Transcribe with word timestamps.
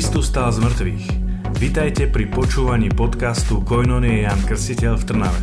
Kristus 0.00 0.32
stal 0.32 0.48
z 0.48 0.64
mŕtvych. 0.64 1.04
Vitajte 1.60 2.08
pri 2.08 2.24
počúvaní 2.32 2.88
podcastu 2.88 3.60
Koinonie 3.60 4.24
Jan 4.24 4.40
Krstiteľ 4.48 4.96
v 4.96 5.04
Trnave. 5.04 5.40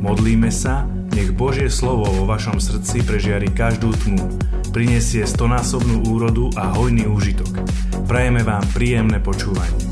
Modlíme 0.00 0.48
sa, 0.48 0.88
nech 1.12 1.36
Božie 1.36 1.68
slovo 1.68 2.08
vo 2.08 2.24
vašom 2.24 2.64
srdci 2.64 3.04
prežiari 3.04 3.52
každú 3.52 3.92
tmu, 3.92 4.24
prinesie 4.72 5.28
stonásobnú 5.28 6.16
úrodu 6.16 6.48
a 6.56 6.72
hojný 6.80 7.12
úžitok. 7.12 7.52
Prajeme 8.08 8.40
vám 8.40 8.64
príjemné 8.72 9.20
počúvanie. 9.20 9.89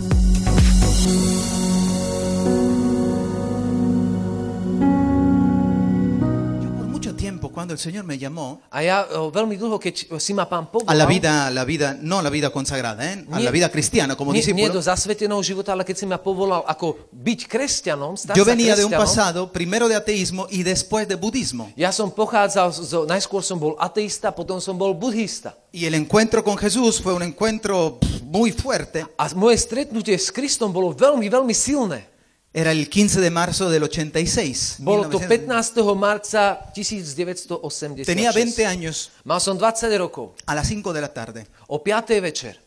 Cuando 7.58 7.74
el 7.74 7.80
Señor 7.80 8.04
me 8.04 8.16
llamó 8.16 8.62
A 8.70 8.86
ja 8.86 9.02
o, 9.18 9.34
veľmi 9.34 9.58
dlho, 9.58 9.82
keď 9.82 10.14
si 10.22 10.30
ma 10.30 10.46
pán 10.46 10.70
a 10.86 10.94
la 10.94 11.02
povolal, 11.02 11.10
vida, 11.10 11.50
la 11.50 11.64
vida, 11.66 11.98
no 11.98 12.22
la 12.22 12.30
vida 12.30 12.54
consagrada, 12.54 13.02
¿eh? 13.02 13.26
a 13.34 13.40
la 13.42 13.50
vida 13.50 13.66
cristiana 13.66 14.14
como 14.14 14.30
nie, 14.30 14.38
nie 14.46 14.70
do 14.70 14.78
discípulo, 14.78 14.86
zasveteného 14.86 15.42
života, 15.42 15.74
ale 15.74 15.82
keď 15.82 15.96
si 15.98 16.06
ma 16.06 16.22
povolal 16.22 16.62
ako 16.70 17.10
byť 17.10 17.40
kresťanom, 17.50 18.14
stať 18.14 18.38
yo 18.38 18.46
sa 18.46 18.54
venía 18.54 18.78
de 18.78 18.86
un 18.86 18.94
pasado 18.94 19.50
primero 19.50 19.90
de 19.90 19.98
ateísmo 19.98 20.46
y 20.54 20.62
después 20.62 21.10
de 21.10 21.18
budismo. 21.18 21.66
ja 21.74 21.90
som 21.90 22.14
pochádzal, 22.14 22.70
najskôr 23.10 23.42
som 23.42 23.58
bol 23.58 23.74
ateista, 23.82 24.30
potom 24.30 24.62
som 24.62 24.78
bol 24.78 24.94
budhista. 24.94 25.58
Y 25.74 25.82
el 25.82 25.98
encuentro 25.98 26.46
con 26.46 26.54
Jesús 26.54 27.02
fue 27.02 27.10
un 27.10 27.26
encuentro 27.26 27.98
muy 28.22 28.54
fuerte. 28.54 29.02
A 29.18 29.26
moje 29.34 29.58
stretnutie 29.58 30.14
s 30.14 30.30
Kristom 30.30 30.70
bolo 30.70 30.94
veľmi, 30.94 31.26
veľmi 31.26 31.54
silné. 31.58 32.06
Era 32.52 32.72
el 32.72 32.88
15 32.88 33.20
de 33.20 33.30
marzo 33.30 33.68
del 33.70 33.82
86. 33.82 34.76
Bolo 34.78 35.08
to 35.10 35.18
1900. 35.20 35.84
15. 35.84 35.94
marca 35.94 36.72
1986. 36.74 38.06
Tenía 38.06 38.32
20 38.32 38.66
años 38.66 39.10
Mal 39.24 39.40
som 39.40 39.58
20 39.58 39.98
rokov. 39.98 40.32
a 40.46 40.54
las 40.54 40.66
5 40.68 40.92
de 40.92 41.00
la 41.00 41.12
tarde. 41.12 41.46
O 41.66 41.82
5. 41.84 42.20
večer. 42.22 42.60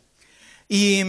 Y, 0.70 1.02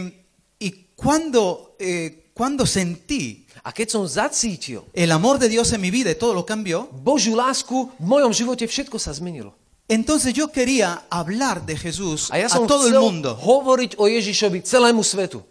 y 0.58 0.86
cuando, 0.96 1.76
eh, 1.78 2.30
cuando 2.34 2.66
sentí 2.66 3.42
A 3.62 3.70
keď 3.70 3.88
som 3.94 4.08
zacítil 4.10 4.82
el 4.92 5.12
amor 5.12 5.38
de 5.38 5.46
Dios 5.48 5.70
en 5.72 5.80
mi 5.80 5.90
vida 5.90 6.10
y 6.10 6.16
todo 6.16 6.34
lo 6.34 6.42
cambió, 6.42 6.88
Božiu 6.90 7.36
lásku, 7.36 7.94
v 7.94 8.02
mojom 8.02 8.34
živote 8.34 8.66
všetko 8.66 8.98
sa 8.98 9.14
zmenilo. 9.14 9.54
entonces 9.86 10.34
yo 10.34 10.50
quería 10.50 11.06
hablar 11.10 11.62
de 11.64 11.76
Jesús 11.76 12.26
A 12.32 12.38
ja 12.42 12.46
a 12.50 12.66
todo 12.66 12.88
el 12.88 12.98
mundo. 12.98 13.38
hovoriť 13.38 13.94
o 14.02 14.08
Ježišovi 14.10 14.66
celému 14.66 15.04
svetu. 15.04 15.46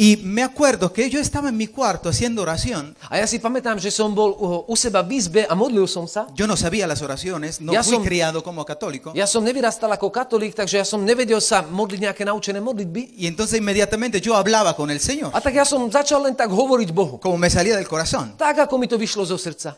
Y 0.00 0.16
me 0.22 0.44
acuerdo 0.44 0.92
que 0.92 1.10
yo 1.10 1.18
estaba 1.18 1.48
en 1.48 1.56
mi 1.56 1.66
cuarto 1.66 2.08
haciendo 2.08 2.42
oración. 2.42 2.94
A 3.10 3.18
ja 3.18 3.26
si 3.26 3.40
pamätám, 3.42 3.82
že 3.82 3.90
som 3.90 4.14
bol 4.14 4.30
u, 4.30 4.62
u 4.70 4.74
seba 4.78 5.02
v 5.02 5.18
izbe 5.18 5.42
a 5.50 5.58
modlil 5.58 5.90
som 5.90 6.06
sa. 6.06 6.30
Yo 6.38 6.46
no 6.46 6.54
sabía 6.54 6.86
las 6.86 7.02
oraciones, 7.02 7.58
no 7.60 7.72
Ya 7.74 7.82
fui 7.82 7.98
son- 7.98 8.04
criado 8.06 8.38
como 8.46 8.62
católico. 8.64 9.10
Ja 9.10 9.26
som 9.26 9.42
nevyrastal 9.42 9.90
ako 9.90 10.14
katolík, 10.14 10.54
takže 10.54 10.78
ja 10.78 10.86
som 10.86 11.02
nevedel 11.02 11.42
sa 11.42 11.66
modliť 11.66 11.98
nejaké 11.98 12.22
naučené 12.22 12.62
modlitby. 12.62 13.18
Y 13.18 13.26
entonces 13.26 13.58
inmediatamente 13.58 14.20
yo 14.22 14.38
hablaba 14.38 14.76
con 14.78 14.86
el 14.94 15.00
Señor, 15.02 15.34
A 15.34 15.40
tak 15.42 15.58
ja 15.58 15.66
som 15.66 15.82
začal 15.90 16.22
len 16.22 16.38
tak 16.38 16.46
hovoriť 16.54 16.94
Bohu. 16.94 17.18
como 17.18 17.34
me 17.34 17.50
salía 17.50 17.74
del 17.74 17.90
corazón. 17.90 18.38
Tak, 18.38 18.70
ako 18.70 18.78
mi 18.78 18.86
to 18.86 18.94
vyšlo 19.02 19.26
zo 19.26 19.34
srdca. 19.34 19.74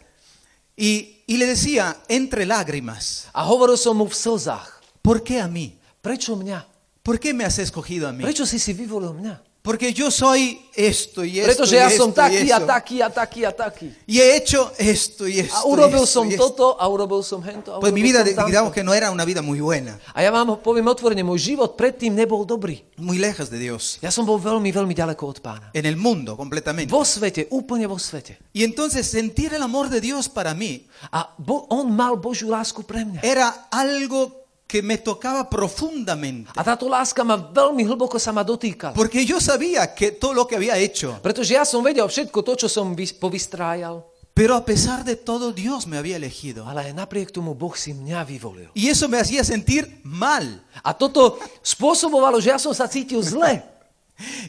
Y, 0.76 1.24
y 1.26 1.36
le 1.40 1.46
decía, 1.48 1.96
entre 2.12 2.44
lágrimas, 2.44 3.24
A 3.32 3.48
hovoril 3.48 3.80
som 3.80 3.96
mu 3.96 4.04
v 4.04 4.12
slzách. 4.12 4.84
¿por 5.00 5.24
qué 5.24 5.40
a 5.40 5.48
mí? 5.48 5.80
Prečo 6.04 6.36
mňa? 6.36 6.60
¿Por 7.02 7.16
qué 7.16 7.32
me 7.32 7.48
has 7.48 7.56
escogido 7.56 8.04
a 8.04 8.12
mí? 8.12 8.20
Prečo 8.20 8.44
si 8.44 8.60
si 8.60 8.76
vyvolil 8.76 9.16
mňa? 9.16 9.48
Porque 9.70 9.94
yo 9.94 10.10
soy 10.10 10.58
esto 10.74 11.22
y 11.22 11.38
esto 11.38 11.46
Pretože 11.46 11.76
y 11.76 11.78
ja 11.78 11.86
esto 11.86 12.02
som 12.02 12.10
y 12.10 12.14
taký 12.18 12.50
a 12.50 12.58
taký 12.66 12.96
a 13.02 13.08
taký 13.10 13.40
a 13.46 13.52
taký. 13.54 13.94
Y 14.02 14.18
he 14.18 14.34
hecho 14.34 14.66
esto 14.78 15.28
y 15.30 15.38
esto. 15.38 15.54
A 15.54 15.62
urobil 15.64 16.02
esto 16.02 16.06
som 16.18 16.26
esto. 16.26 16.42
toto 16.50 16.74
a 16.74 16.88
urobil 16.90 17.22
som 17.22 17.38
hento. 17.38 17.76
A, 17.76 17.78
Pues 17.78 17.92
mi 17.94 18.02
vida, 18.02 18.24
digamos 18.26 18.72
que 18.74 18.82
no 18.82 18.90
era 18.92 19.12
una 19.12 19.22
vida 19.24 19.42
muy 19.42 19.60
buena, 19.62 19.94
a 20.10 20.26
ja 20.26 20.30
vám 20.34 20.58
poviem 20.58 20.90
otvorene, 20.90 21.22
môj 21.22 21.38
život 21.54 21.78
predtým 21.78 22.10
nebol 22.10 22.42
dobrý. 22.42 22.82
muy 22.98 23.22
lejos 23.22 23.46
de 23.46 23.62
Dios, 23.62 24.02
Ja 24.02 24.10
som 24.10 24.26
bol 24.26 24.42
veľmi, 24.42 24.74
veľmi 24.74 24.90
ďaleko 24.90 25.22
od 25.22 25.38
pána. 25.38 25.70
en 25.70 25.86
el 25.86 25.94
mundo 25.94 26.34
completamente. 26.34 26.90
Vo 26.90 27.06
svete, 27.06 27.46
úplne 27.54 27.86
vo 27.86 27.94
svete. 27.94 28.42
Y 28.50 28.66
entonces 28.66 29.06
sentir 29.06 29.54
el 29.54 29.62
amor 29.62 29.86
de 29.86 30.00
Dios 30.02 30.26
para 30.28 30.50
mí 30.50 30.90
A 31.14 31.30
bo, 31.38 31.70
on 31.70 31.94
mal 31.94 32.16
Božiu 32.18 32.50
lásku 32.50 32.82
pre 32.82 33.04
mňa. 33.06 33.20
era 33.22 33.70
algo 33.70 34.39
que 34.70 34.78
me 34.86 34.94
tocaba 35.02 35.50
profundamente. 35.50 36.54
A 36.54 36.62
táto 36.62 36.86
láska 36.86 37.26
ma 37.26 37.34
veľmi 37.34 37.82
hlboko 37.82 38.22
sa 38.22 38.30
ma 38.30 38.46
dotýkala. 38.46 38.94
Porque 38.94 39.26
yo 39.26 39.42
sabía 39.42 39.90
que 39.90 40.14
todo 40.14 40.30
lo 40.30 40.46
que 40.46 40.54
había 40.54 40.78
hecho, 40.78 41.18
Pretože 41.18 41.58
ja 41.58 41.66
som 41.66 41.82
vedel 41.82 42.06
všetko 42.06 42.38
to, 42.46 42.52
čo 42.54 42.68
som 42.70 42.94
vys- 42.94 43.10
povystrájal, 43.10 44.06
pero 44.30 44.54
a 44.54 44.62
pesar 44.64 45.02
de 45.02 45.18
todo 45.18 45.50
Dios 45.52 45.90
me 45.90 45.98
había 45.98 46.14
elegido. 46.16 46.62
ale 46.70 46.94
napriek 46.94 47.34
tomu 47.34 47.52
Boh 47.58 47.74
si 47.74 47.90
mňa 47.92 48.22
vyvolil. 48.24 48.70
Y 48.78 48.86
eso 48.88 49.10
me 49.10 49.18
hacía 49.18 49.42
sentir 49.42 50.00
mal. 50.06 50.62
A 50.86 50.94
toto 50.94 51.36
spôsobovalo, 51.66 52.38
že 52.40 52.54
ja 52.54 52.58
som 52.62 52.70
sa 52.72 52.86
cítil 52.86 53.20
zle. 53.26 53.66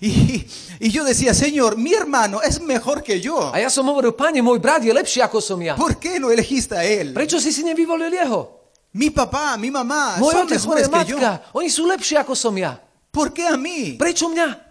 Y, 0.04 0.46
y 0.84 0.92
yo 0.92 1.04
decía, 1.08 1.34
Señor, 1.34 1.78
mi 1.78 1.94
hermano 1.96 2.42
es 2.44 2.60
mejor 2.60 3.02
que 3.02 3.22
yo. 3.24 3.56
A 3.56 3.60
ja 3.60 3.72
som 3.72 3.88
hovoril, 3.88 4.12
pane, 4.12 4.44
môj 4.44 4.60
brat 4.60 4.84
je 4.84 4.92
lepší 4.92 5.24
ako 5.24 5.40
som 5.40 5.64
ja. 5.64 5.80
¿Por 5.80 5.96
qué 5.96 6.20
no 6.20 6.28
elegiste 6.30 6.76
a 6.76 6.84
él? 6.84 7.16
Prečo 7.16 7.40
si 7.40 7.56
si 7.56 7.64
nevyvolil 7.64 8.12
jeho? 8.12 8.61
Mi 8.94 9.10
papá, 9.10 9.56
mi 9.58 9.72
son 9.72 10.48
otec, 10.48 10.60
moja 10.68 10.84
mejores 10.84 10.90
que 10.90 11.12
yo. 11.12 11.18
oni 11.56 11.70
sú 11.72 11.88
lepší 11.88 12.18
ako 12.20 12.36
som 12.36 12.56
ja. 12.60 12.76
¿Por 13.12 13.32
qué 13.32 13.48
a 13.48 13.56
mí? 13.56 13.96
Prečo 13.96 14.28
mňa? 14.28 14.68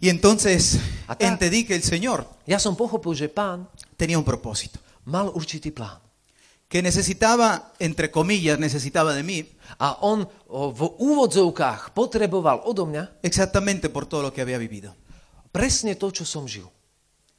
Y 0.00 0.08
entonces 0.08 0.78
Acá- 1.06 1.26
entendí 1.26 1.64
que 1.64 1.74
el 1.74 1.82
Señor 1.82 2.26
Ja 2.46 2.58
som 2.58 2.74
pochopil, 2.74 3.14
že 3.14 3.28
pán 3.30 3.68
tenía 3.96 4.18
un 4.18 4.24
propósito. 4.24 4.80
mal 5.06 5.30
určitý 5.30 5.70
plán. 5.70 5.98
Que 6.66 6.82
necesitaba, 6.82 7.72
entre 7.78 8.10
comillas, 8.10 8.58
necesitaba 8.58 9.12
de 9.14 9.22
mí 9.22 9.46
A 9.78 9.98
on 10.02 10.26
o, 10.48 10.72
v 10.74 10.82
úvodzovkách 10.98 11.94
potreboval 11.94 12.60
odo 12.66 12.86
mňa 12.86 13.22
exactamente 13.22 13.88
por 13.88 14.06
todo 14.06 14.22
lo 14.22 14.32
que 14.34 14.42
había 14.42 14.58
vivido. 14.58 14.94
presne 15.52 15.94
to, 15.94 16.10
čo 16.10 16.24
som 16.26 16.48
žil. 16.50 16.66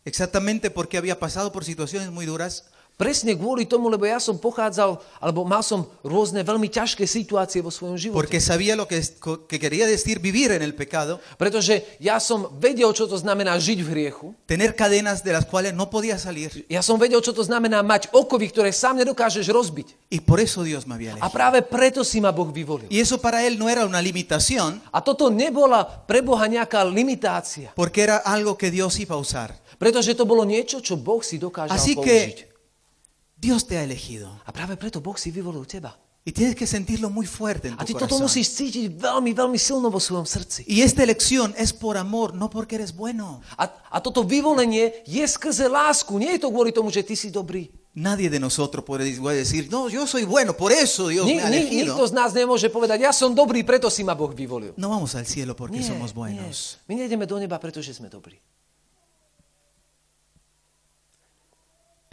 Exactamente 0.05 0.69
porque 0.71 0.97
había 0.97 1.19
pasado 1.19 1.51
por 1.51 1.63
situaciones 1.65 2.11
muy 2.11 2.25
duras, 2.25 2.69
Presne 2.93 3.33
kvôli 3.33 3.65
tomu, 3.65 3.89
lebo 3.89 4.05
ja 4.05 4.21
som 4.21 4.37
pochádzal, 4.37 5.01
alebo 5.17 5.41
mal 5.41 5.65
som 5.65 5.89
rôzne 6.05 6.45
veľmi 6.45 6.69
ťažké 6.69 7.09
situácie 7.09 7.57
vo 7.57 7.73
svojom 7.73 7.97
živote. 7.97 8.13
porque 8.15 8.37
sabía 8.37 8.77
lo 8.77 8.85
que, 8.85 9.01
que 9.49 9.57
quería 9.57 9.89
decir 9.89 10.21
vivir 10.21 10.53
en 10.53 10.61
el 10.61 10.77
pecado, 10.77 11.17
Pretože 11.35 11.81
ja 11.97 12.21
som 12.21 12.53
vedel, 12.61 12.93
čo 12.93 13.09
to 13.09 13.17
znamená 13.17 13.57
žiť 13.57 13.79
v 13.81 13.89
hriechu. 13.89 14.27
tener 14.45 14.77
cadenas 14.77 15.25
de 15.25 15.33
las 15.33 15.41
cuales 15.49 15.73
no 15.73 15.89
podía 15.89 16.21
salir. 16.21 16.53
Ja 16.69 16.85
som 16.85 17.01
vedel, 17.01 17.17
čo 17.19 17.33
to 17.33 17.41
znamená 17.41 17.81
mať 17.81 18.13
okovy, 18.13 18.53
ktoré 18.53 18.69
sám 18.69 19.01
nedokážeš 19.01 19.49
rozbiť. 19.49 20.13
Y 20.13 20.21
por 20.21 20.37
eso 20.37 20.61
Dios 20.61 20.85
me 20.85 20.93
había 20.93 21.17
A 21.17 21.27
elegido. 21.27 21.33
práve 21.33 21.65
preto 21.65 22.05
si 22.05 22.21
ma 22.21 22.29
Boh 22.29 22.53
vyvolil. 22.53 22.93
Y 22.93 23.01
eso 23.01 23.17
para 23.17 23.41
él 23.41 23.57
no 23.57 23.73
era 23.73 23.89
una 23.89 24.05
limitación, 24.05 24.77
A 24.93 25.01
toto 25.01 25.33
nebola 25.33 25.81
pre 26.05 26.21
Boha 26.21 26.45
nejaká 26.45 26.85
limitácia. 26.85 27.73
porque 27.73 28.05
era 28.05 28.21
algo 28.21 28.53
que 28.53 28.69
Dios 28.69 29.01
iba 29.01 29.15
a 29.15 29.19
usar. 29.19 29.49
Pretože 29.81 30.13
to 30.13 30.29
bolo 30.29 30.45
niečo, 30.45 30.77
čo 30.79 30.93
Boh 30.93 31.25
si 31.25 31.41
dokážal 31.41 31.73
Así 31.73 31.97
použiť. 31.97 32.05
que 32.05 32.52
Dios 33.43 33.67
te 33.67 33.75
ha 33.75 33.83
elegido. 33.83 34.31
A 34.47 34.51
práve 34.55 34.79
preto 34.79 35.03
Boh 35.03 35.19
si 35.19 35.27
vyvolil 35.29 35.67
teba. 35.67 35.91
Y 36.23 36.31
tienes 36.31 36.55
que 36.55 36.63
sentirlo 36.65 37.09
muy 37.11 37.27
fuerte 37.27 37.67
en 37.67 37.75
A 37.75 37.83
tu 37.83 37.91
ty 37.91 37.93
toto 37.99 38.15
corazón. 38.15 38.31
musíš 38.31 38.47
cítiť 38.55 38.95
veľmi, 38.95 39.35
veľmi 39.35 39.59
silno 39.59 39.91
vo 39.91 39.99
svojom 39.99 40.23
srdci. 40.23 40.63
Y 40.63 40.79
esta 40.79 41.03
elección 41.03 41.51
es 41.59 41.75
por 41.75 41.99
amor, 41.99 42.31
no 42.31 42.47
porque 42.47 42.79
eres 42.79 42.95
bueno. 42.95 43.43
A, 43.59 43.67
a 43.91 43.99
toto 43.99 44.23
vyvolenie 44.23 45.03
je 45.03 45.19
skrze 45.27 45.67
lásku. 45.67 46.15
Nie 46.15 46.39
je 46.39 46.47
to 46.47 46.49
kvôli 46.55 46.71
tomu, 46.71 46.87
že 46.95 47.03
ty 47.03 47.19
si 47.19 47.27
dobrý. 47.27 47.67
Nadie 47.93 48.31
de 48.31 48.39
nosotros 48.39 48.81
puede 48.87 49.05
decir, 49.37 49.67
no, 49.69 49.85
yo 49.91 50.07
soy 50.07 50.23
bueno, 50.25 50.55
por 50.57 50.71
eso 50.71 51.11
Dios 51.13 51.27
Ni, 51.27 51.37
me 51.37 51.43
ha 51.43 51.49
ni, 51.51 51.61
elegido. 51.67 51.93
nikto 51.93 52.07
z 52.09 52.13
nás 52.17 52.31
nemôže 52.33 52.65
povedať, 52.71 53.05
ja 53.05 53.11
som 53.13 53.35
dobrý, 53.37 53.61
preto 53.61 53.85
si 53.91 54.01
ma 54.01 54.15
Boh 54.17 54.31
vyvolil. 54.33 54.73
No 54.81 54.89
vamos 54.89 55.13
al 55.13 55.27
cielo 55.29 55.53
porque 55.53 55.83
somos 55.83 56.09
buenos. 56.15 56.79
My 56.87 56.95
nejdeme 56.97 57.27
do 57.27 57.35
neba, 57.37 57.59
pretože 57.61 57.91
sme 57.93 58.07
dobrí. 58.09 58.39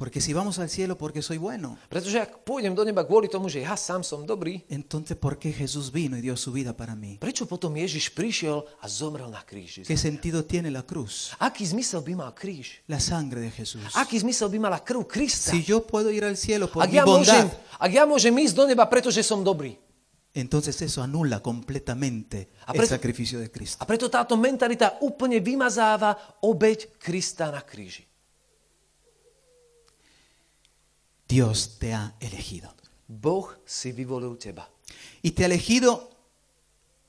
Porque 0.01 0.17
si 0.17 0.33
vamos 0.33 0.57
al 0.57 0.73
cielo 0.73 0.97
porque 0.97 1.21
soy 1.21 1.37
bueno, 1.37 1.77
Pretože 1.93 2.25
ak 2.25 2.41
pôjdem 2.49 2.73
do 2.73 2.89
neba 2.89 3.05
kvôli 3.05 3.29
tomu, 3.29 3.53
že 3.53 3.61
ja 3.61 3.77
sám 3.77 4.01
som 4.01 4.25
dobrý, 4.25 4.65
entonces 4.73 5.13
¿por 5.13 5.37
qué 5.37 5.53
Jesús 5.53 5.93
vino 5.93 6.17
y 6.17 6.25
dio 6.25 6.41
su 6.41 6.57
vida 6.57 6.73
para 6.73 6.97
mí? 6.97 7.21
prečo 7.21 7.45
potom 7.45 7.77
Ježiš 7.77 8.09
prišiel 8.17 8.65
a 8.81 8.89
zomrel 8.89 9.29
na 9.29 9.45
kríži? 9.45 9.85
¿Qué 9.85 10.01
sentido 10.01 10.41
tiene 10.41 10.73
la 10.73 10.81
cruz? 10.89 11.37
Aký 11.37 11.69
zmysel 11.69 12.01
by 12.01 12.17
mal 12.17 12.33
kríž? 12.33 12.81
La 12.89 12.97
sangre 12.97 13.45
de 13.45 13.53
Jesús. 13.53 13.93
Aký 13.93 14.17
zmysel 14.17 14.49
by 14.49 14.73
mala 14.73 14.81
krv 14.81 15.05
Krista? 15.05 15.53
Si 15.53 15.61
yo 15.69 15.85
puedo 15.85 16.09
ir 16.09 16.25
al 16.25 16.41
cielo 16.41 16.73
por 16.73 16.81
Ak 16.81 16.89
mi 16.89 16.97
ja, 16.97 17.05
môžem, 17.05 17.53
bondad, 17.53 17.61
ak 17.77 17.91
ja 17.93 18.09
môžem 18.09 18.33
ísť 18.33 18.55
do 18.57 18.65
neba, 18.73 18.89
pretože 18.89 19.21
som 19.21 19.45
dobrý. 19.45 19.77
entonces 20.33 20.81
eso 20.81 21.05
anula 21.05 21.45
completamente 21.45 22.57
A 22.65 22.73
el 22.73 22.81
preto- 22.81 22.97
sacrificio 22.97 23.37
de 23.37 23.53
Cristo. 23.53 23.83
A 23.83 23.85
preto 23.85 24.09
táto 24.09 24.33
mentalita 24.41 24.97
úplne 25.05 25.45
vymazáva 25.45 26.17
obeď 26.41 26.97
Krista 26.97 27.51
na 27.53 27.61
kríži. 27.61 28.09
Dios 31.31 31.79
te 31.79 31.95
ha 31.95 32.15
elegido. 32.19 32.75
Boh 33.07 33.55
si 33.65 33.93
vyvolil 33.93 34.37
teba. 34.37 34.69
Y 35.23 35.31
te 35.31 35.45
ha 35.45 35.47
elegido 35.47 36.11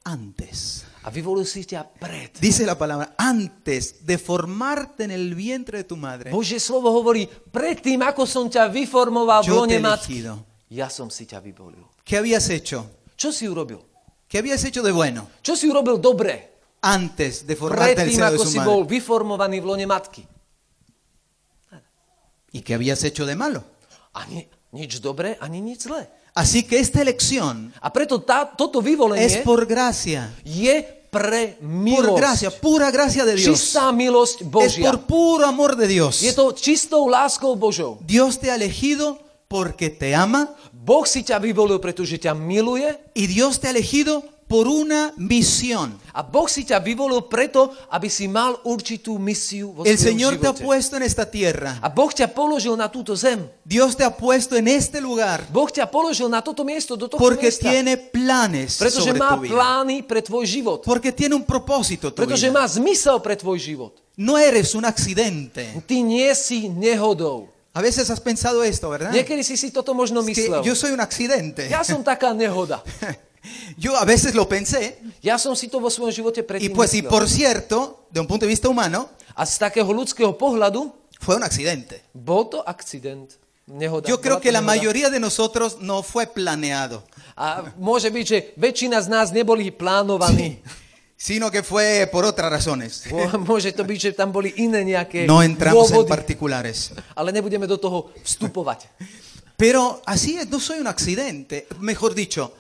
antes. 0.04 0.86
A 1.02 1.10
vyvolil 1.10 1.46
si 1.50 1.66
ťa 1.66 1.90
pred. 1.98 2.30
Dice 2.38 2.62
la 2.66 2.78
palabra, 2.78 3.16
antes 3.18 4.06
de 4.06 4.22
formarte 4.22 5.06
en 5.06 5.12
el 5.12 5.34
vientre 5.34 5.82
de 5.82 5.84
tu 5.86 5.98
madre, 5.98 6.30
Božie 6.30 6.62
slovo 6.62 6.94
hovorí, 6.94 7.26
predtým, 7.26 8.06
ako 8.06 8.30
som 8.30 8.46
ťa 8.46 8.70
vyformoval 8.70 9.42
v 9.42 9.48
yo 9.50 9.54
te 9.54 9.58
lone 9.58 9.74
he 9.74 9.82
matky, 9.82 10.22
elegido. 10.22 10.46
ja 10.70 10.86
som 10.94 11.10
si 11.10 11.26
ťa 11.26 11.42
vyvolil. 11.42 11.82
¿Qué 12.06 12.22
habías 12.22 12.46
hecho? 12.54 12.86
Čo 13.18 13.34
si 13.34 13.50
urobil? 13.50 13.82
¿Qué 14.30 14.38
habías 14.38 14.64
hecho 14.64 14.82
de 14.82 14.94
bueno 14.94 15.28
Čo 15.42 15.58
si 15.58 15.68
urobil 15.68 16.00
dobre 16.00 16.62
antes 16.80 17.46
de 17.46 17.56
formarte 17.58 18.06
el 18.06 18.08
predtým, 18.08 18.16
seno 18.22 18.30
de 18.30 18.36
ako 18.38 18.46
su 18.46 18.52
si 18.54 18.60
bol 18.62 18.86
madre? 18.86 18.90
vyformovaný 18.94 19.58
v 19.58 19.66
lone 19.66 19.86
matky? 19.90 20.24
¿Y 22.54 22.62
qué 22.62 22.76
habías 22.78 23.02
hecho 23.04 23.26
de 23.26 23.36
malo? 23.36 23.71
Ani 24.14 24.48
nič 24.72 25.00
dobré, 25.00 25.36
ani 25.40 25.60
nič 25.62 25.88
zlé. 25.88 26.08
Así 26.32 26.64
que 26.64 26.80
esta 26.80 27.04
elección 27.04 27.76
A 27.84 27.92
preto 27.92 28.24
tá, 28.24 28.48
toto 28.48 28.80
vyvolenie 28.80 29.28
es 29.28 29.44
por 29.44 29.68
gracia, 29.68 30.32
je 30.48 30.80
pre 31.12 31.60
por 31.60 31.68
milosť. 31.68 32.16
gracia, 32.16 32.50
pura 32.56 32.88
gracia 32.88 33.28
de 33.28 33.36
Dios. 33.36 33.52
Čistá 33.52 33.92
milosť 33.92 34.44
Es 34.44 34.48
Božia. 34.48 34.84
por 34.88 34.96
puro 35.04 35.44
amor 35.44 35.76
de 35.76 35.88
Dios. 35.92 36.24
Je 36.24 36.32
to 36.32 36.56
čistou 36.56 37.12
láskou 37.12 37.56
Božou. 37.60 38.00
Dios 38.00 38.40
te 38.40 38.48
ha 38.48 38.56
elegido 38.56 39.20
porque 39.52 39.92
te 39.92 40.16
ama 40.16 40.48
Boh 40.72 41.04
si 41.04 41.22
ťa 41.22 41.38
vyvolil, 41.44 41.84
pretože 41.84 42.16
ťa 42.16 42.32
miluje 42.34 42.96
y 43.14 43.28
Dios 43.28 43.60
te 43.60 43.68
ha 43.68 43.76
elegido 43.76 44.24
por 44.52 44.68
una 44.68 45.16
misión. 45.16 45.96
a 46.12 46.20
Boh 46.28 46.44
si 46.52 46.68
ťa 46.68 46.84
vyvolil 46.84 47.24
preto, 47.32 47.72
aby 47.88 48.12
si 48.12 48.28
mal 48.28 48.60
určitú 48.68 49.16
misiu 49.16 49.72
vo 49.72 49.88
El 49.88 49.96
Señor 49.96 50.36
te 50.36 50.44
ha 50.44 50.52
živote. 50.52 50.68
puesto 50.68 51.00
en 51.00 51.04
esta 51.08 51.24
tierra. 51.24 51.80
A 51.80 51.88
Boh 51.88 52.12
ťa 52.12 52.28
položil 52.28 52.76
na 52.76 52.92
túto 52.92 53.16
zem. 53.16 53.48
Dios 53.64 53.96
te 53.96 54.04
ha 54.04 54.12
puesto 54.12 54.60
en 54.60 54.68
este 54.68 55.00
lugar 55.00 55.48
Boh 55.48 55.72
ťa 55.72 55.88
položil 55.88 56.28
na 56.28 56.44
toto 56.44 56.68
miesto, 56.68 57.00
do 57.00 57.08
tohto 57.08 57.16
porque 57.16 57.48
miesta. 57.48 57.72
tiene 57.72 57.96
planes 57.96 58.76
Pretože 58.76 59.16
sobre 59.16 59.24
má 59.24 59.40
tu 59.40 59.48
vida. 59.48 59.56
plány 59.56 60.04
pre 60.04 60.20
tvoj 60.20 60.44
život. 60.44 60.84
Porque 60.84 61.16
tiene 61.16 61.40
un 61.40 61.48
propósito 61.48 62.12
tu 62.12 62.20
Pretože 62.20 62.52
vida. 62.52 62.60
má 62.60 62.68
zmysel 62.68 63.24
pre 63.24 63.40
tvoj 63.40 63.56
život. 63.56 63.96
No 64.20 64.36
eres 64.36 64.76
un 64.76 64.84
accidente. 64.84 65.64
Ty 65.88 65.98
nie 66.04 66.28
si 66.36 66.68
nehodou. 66.68 67.48
A 67.72 67.80
veces 67.80 68.12
has 68.12 68.20
pensado 68.20 68.60
esto, 68.68 68.92
¿verdad? 68.92 69.16
Niekedy 69.16 69.48
si 69.48 69.56
si 69.56 69.72
toto 69.72 69.96
možno 69.96 70.20
Es 70.20 70.28
que 70.36 70.44
myslel. 70.44 70.60
yo 70.68 70.76
soy 70.76 70.92
un 70.92 71.00
accidente. 71.00 71.72
Ja 71.72 71.88
som 71.88 72.04
taká 72.04 72.36
nehoda. 72.36 72.84
Yo 73.78 73.98
a 73.98 74.06
veces 74.06 74.36
lo 74.36 74.46
pensé 74.46 75.02
Ja 75.22 75.38
som 75.42 75.56
si 75.58 75.66
to 75.68 75.82
vo 75.82 75.90
svojom 75.90 76.14
živote 76.14 76.42
y 76.42 76.46
predtým 76.46 76.74
pues 76.74 76.94
y 76.94 77.02
myslel. 77.02 77.10
por 77.10 77.26
cierto, 77.28 78.06
de 78.12 78.20
un 78.20 78.28
punto 78.28 78.46
de 78.46 78.52
vista 78.54 78.70
humano, 78.70 79.10
A 79.34 79.46
z 79.46 79.58
takého 79.58 79.88
ľudského 79.90 80.36
pohľadu 80.38 80.92
fue 81.20 81.36
un 81.38 81.44
accidente. 81.44 82.02
bol 82.14 82.46
to 82.46 82.62
accident. 82.62 83.38
Nehoda. 83.72 84.10
Yo 84.10 84.20
creo 84.20 84.36
Bola 84.36 84.42
to 84.42 84.44
que 84.44 84.52
la 84.52 84.60
nehoda. 84.60 84.74
mayoría 84.76 85.08
de 85.10 85.20
nosotros 85.20 85.78
no 85.80 86.04
fue 86.04 86.28
planeado, 86.28 87.02
A 87.38 87.72
môže 87.80 88.12
byť, 88.12 88.26
že 88.28 88.38
väčšina 88.60 89.00
z 89.02 89.08
nás 89.08 89.32
neboli 89.32 89.72
plánovaní. 89.72 90.60
sino 91.16 91.50
que 91.50 91.64
fue 91.64 92.10
por 92.12 92.26
otras 92.26 92.50
razones. 92.52 93.06
Mô- 93.08 93.40
Môže 93.46 93.72
to 93.72 93.86
byť, 93.86 94.00
že 94.02 94.12
tam 94.12 94.34
boli 94.34 94.52
iné 94.58 94.82
nejaké 94.84 95.24
No 95.30 95.40
entramos 95.42 95.88
en 95.90 96.02
dôvody, 96.04 96.10
particulares. 96.10 96.92
ale 97.16 97.32
nebudeme 97.32 97.66
do 97.66 97.78
toho 97.78 98.10
vstupovať. 98.26 98.90
Pero 99.56 100.02
así 100.06 100.36
es, 100.36 100.50
no 100.50 100.60
soy 100.60 100.82
un 100.82 100.90
accidente. 100.90 101.70
Mejor 101.80 102.14
dicho, 102.14 102.52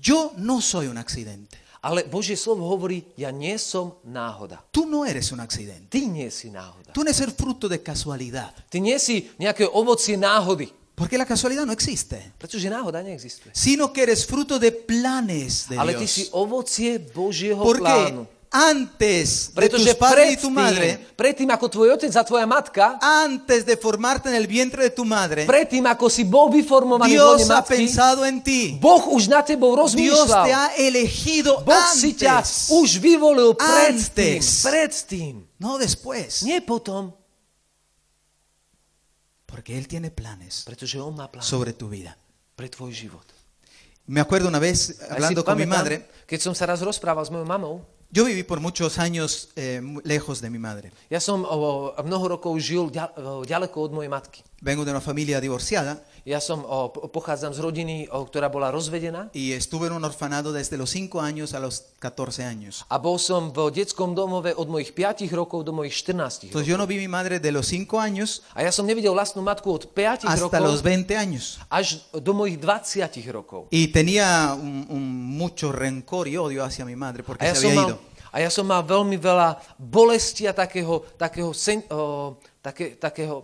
yo 0.00 0.32
no 0.36 0.60
soy 0.60 0.86
un 0.86 0.98
accidente. 0.98 1.58
Ale 1.80 2.02
Božie 2.10 2.36
slovo 2.36 2.66
hovorí, 2.66 3.06
ja 3.16 3.30
nie 3.30 3.54
som 3.58 3.94
náhoda. 4.02 4.58
Tú 4.72 4.84
no 4.84 5.06
eres 5.06 5.30
un 5.30 5.38
accidente. 5.38 5.86
Ty 5.88 6.06
nie 6.10 6.30
si 6.30 6.50
náhoda. 6.50 6.90
Tú 6.92 7.04
no 7.04 7.10
eres 7.10 7.22
fruto 7.36 7.68
de 7.68 7.78
casualidad. 7.78 8.50
Ty 8.68 8.80
nie 8.82 8.98
si 8.98 9.30
nejaké 9.38 9.64
ovocie 9.70 10.16
náhody. 10.18 10.74
Porque 10.98 11.16
la 11.16 11.24
casualidad 11.24 11.64
no 11.64 11.72
existe. 11.72 12.32
Pretože 12.36 12.66
náhoda 12.68 13.00
neexistuje. 13.02 13.54
Sino 13.54 13.92
que 13.92 14.02
eres 14.02 14.26
fruto 14.26 14.58
de 14.58 14.72
planes 14.72 15.68
de 15.68 15.78
Ale 15.78 15.94
ty 15.94 16.08
si 16.08 16.22
Dios. 16.26 16.34
ovocie 16.34 16.98
Božieho 16.98 17.62
Porque 17.62 17.86
plánu. 17.86 18.26
Antes 18.50 19.52
de 19.54 19.68
tus 19.68 19.94
padres 19.94 20.32
y 20.32 20.36
tu 20.36 20.50
madre, 20.50 20.98
predtým, 21.16 21.48
ako 21.52 21.68
tvoj 21.68 21.88
otec 21.94 22.12
a 22.16 22.24
tvoja 22.24 22.46
matka, 22.48 22.96
antes 23.00 23.64
de 23.64 23.76
formarte 23.76 24.28
en 24.28 24.36
el 24.36 24.48
vientre 24.48 24.88
de 24.88 24.92
tu 24.92 25.04
madre, 25.04 25.44
predtým, 25.44 25.84
ako 25.84 26.08
si 26.08 26.24
bol 26.24 26.48
vyformovaný 26.48 27.14
v 27.14 27.20
lone 27.20 27.44
Dios 27.44 27.50
ha 27.52 27.60
matky, 27.60 27.76
pensado 27.76 28.24
en 28.24 28.40
ti. 28.40 28.76
Boh 28.80 29.12
už 29.12 29.28
na 29.28 29.44
tebou 29.44 29.76
Dios 29.92 30.28
te 30.28 30.52
ha 30.52 30.72
elegido 30.76 31.60
Boh 31.64 31.88
si 31.92 32.16
ťa 32.16 32.40
antes, 32.40 32.72
už 32.72 32.98
vyvolil 32.98 33.52
predtým. 33.54 34.40
Antes. 34.40 34.64
Predtým. 34.64 35.34
no 35.60 35.76
después. 35.76 36.42
Nie 36.42 36.64
potom, 36.64 37.12
Porque 39.48 39.72
Él 39.72 39.88
tiene 39.88 40.12
planes 40.12 40.68
pretože 40.68 41.00
on 41.00 41.16
má 41.16 41.24
plán 41.32 41.40
sobre 41.40 41.72
tu 41.72 41.88
vida. 41.88 42.12
pre 42.52 42.68
tvoj 42.68 42.92
život. 42.92 43.24
Me 44.08 44.20
acuerdo 44.20 44.48
una 44.48 44.58
vez, 44.58 44.96
si 44.96 45.04
hablando 45.04 45.44
con 45.44 45.56
mi 45.56 45.68
madre, 45.68 46.08
keď 46.24 46.40
som 46.40 46.54
sa 46.56 46.64
raz 46.64 46.80
rozprával 46.80 47.22
s 47.22 47.30
mojou 47.30 47.44
mamou, 47.44 47.84
yo 48.10 48.24
viví 48.24 48.42
por 48.42 48.60
muchos 48.60 48.98
años 48.98 49.48
eh, 49.56 49.82
lejos 50.04 50.40
de 50.40 50.50
mi 50.50 50.58
madre. 50.58 50.92
ja 51.10 51.20
som 51.20 51.44
o, 51.44 51.92
mnoho 52.04 52.28
rokov 52.28 52.58
žil 52.60 52.90
ďaleko 53.44 53.82
od 53.82 53.92
mojej 53.92 54.08
matky. 54.08 54.42
Vengo 54.62 54.84
de 54.84 54.90
una 54.90 55.00
familia 55.00 55.40
divorciada 55.40 56.00
Ja 56.26 56.40
som 56.40 56.64
o, 56.64 56.88
po- 56.88 57.06
pochádzam 57.08 57.54
z 57.54 57.60
rodiny, 57.60 57.96
o, 58.08 58.24
ktorá 58.26 58.48
bola 58.48 58.70
rozvedená 58.70 59.30
y 59.34 59.52
estuve 59.52 59.86
en 59.86 59.94
un 59.96 60.04
orfanado 60.04 60.52
desde 60.52 60.76
los 60.76 60.90
5 60.90 61.18
años 61.20 61.54
a 61.54 61.60
los 61.60 61.94
14 62.00 62.44
años. 62.44 62.84
a 62.88 62.98
bol 62.98 63.18
som 63.18 63.52
v 63.52 63.70
detskom 63.70 64.14
domove 64.14 64.52
od 64.54 64.68
mojich 64.68 64.92
5 64.92 65.28
rokov 65.32 65.64
do 65.64 65.72
mojich 65.72 65.94
14 65.94 66.48
rokov. 66.48 66.50
Entonces 66.50 66.68
yo 66.68 66.76
no 66.76 66.86
vi 66.86 66.96
mi 66.98 67.08
madre 67.08 67.38
de 67.40 67.52
los 67.52 67.68
5 67.70 67.86
años 67.98 68.42
A 68.54 68.62
ja 68.62 68.72
som 68.72 68.86
nevidel 68.86 69.12
vlastnú 69.14 69.42
matku 69.42 69.70
od 69.72 69.90
5 69.90 70.26
hasta 70.28 70.60
los 70.60 70.80
rokov 70.80 70.84
20 70.84 71.16
años. 71.16 71.58
až 71.70 72.02
do 72.12 72.32
mojich 72.34 72.58
20 72.60 73.08
rokov. 73.32 73.66
Y 73.70 73.88
tenía 73.88 74.54
un, 74.54 74.86
un 74.88 75.04
mucho 75.38 75.72
rencor 75.72 76.28
y 76.28 76.36
odio 76.36 76.64
hacia 76.64 76.84
mi 76.84 76.96
madre 76.96 77.22
porque 77.22 77.44
A 77.44 77.48
ja, 77.50 77.54
se 77.54 77.66
había 77.68 77.80
mal, 77.80 77.88
ido. 77.90 77.98
a 78.28 78.40
ja 78.44 78.50
som 78.52 78.68
mal 78.68 78.84
veľmi 78.84 79.16
veľa 79.16 79.56
bolesti 79.80 80.44
a 80.44 80.52
takého, 80.52 81.00
takého, 81.16 81.48
sen, 81.56 81.80
o, 81.88 82.36
také, 82.60 82.92
takého 83.00 83.40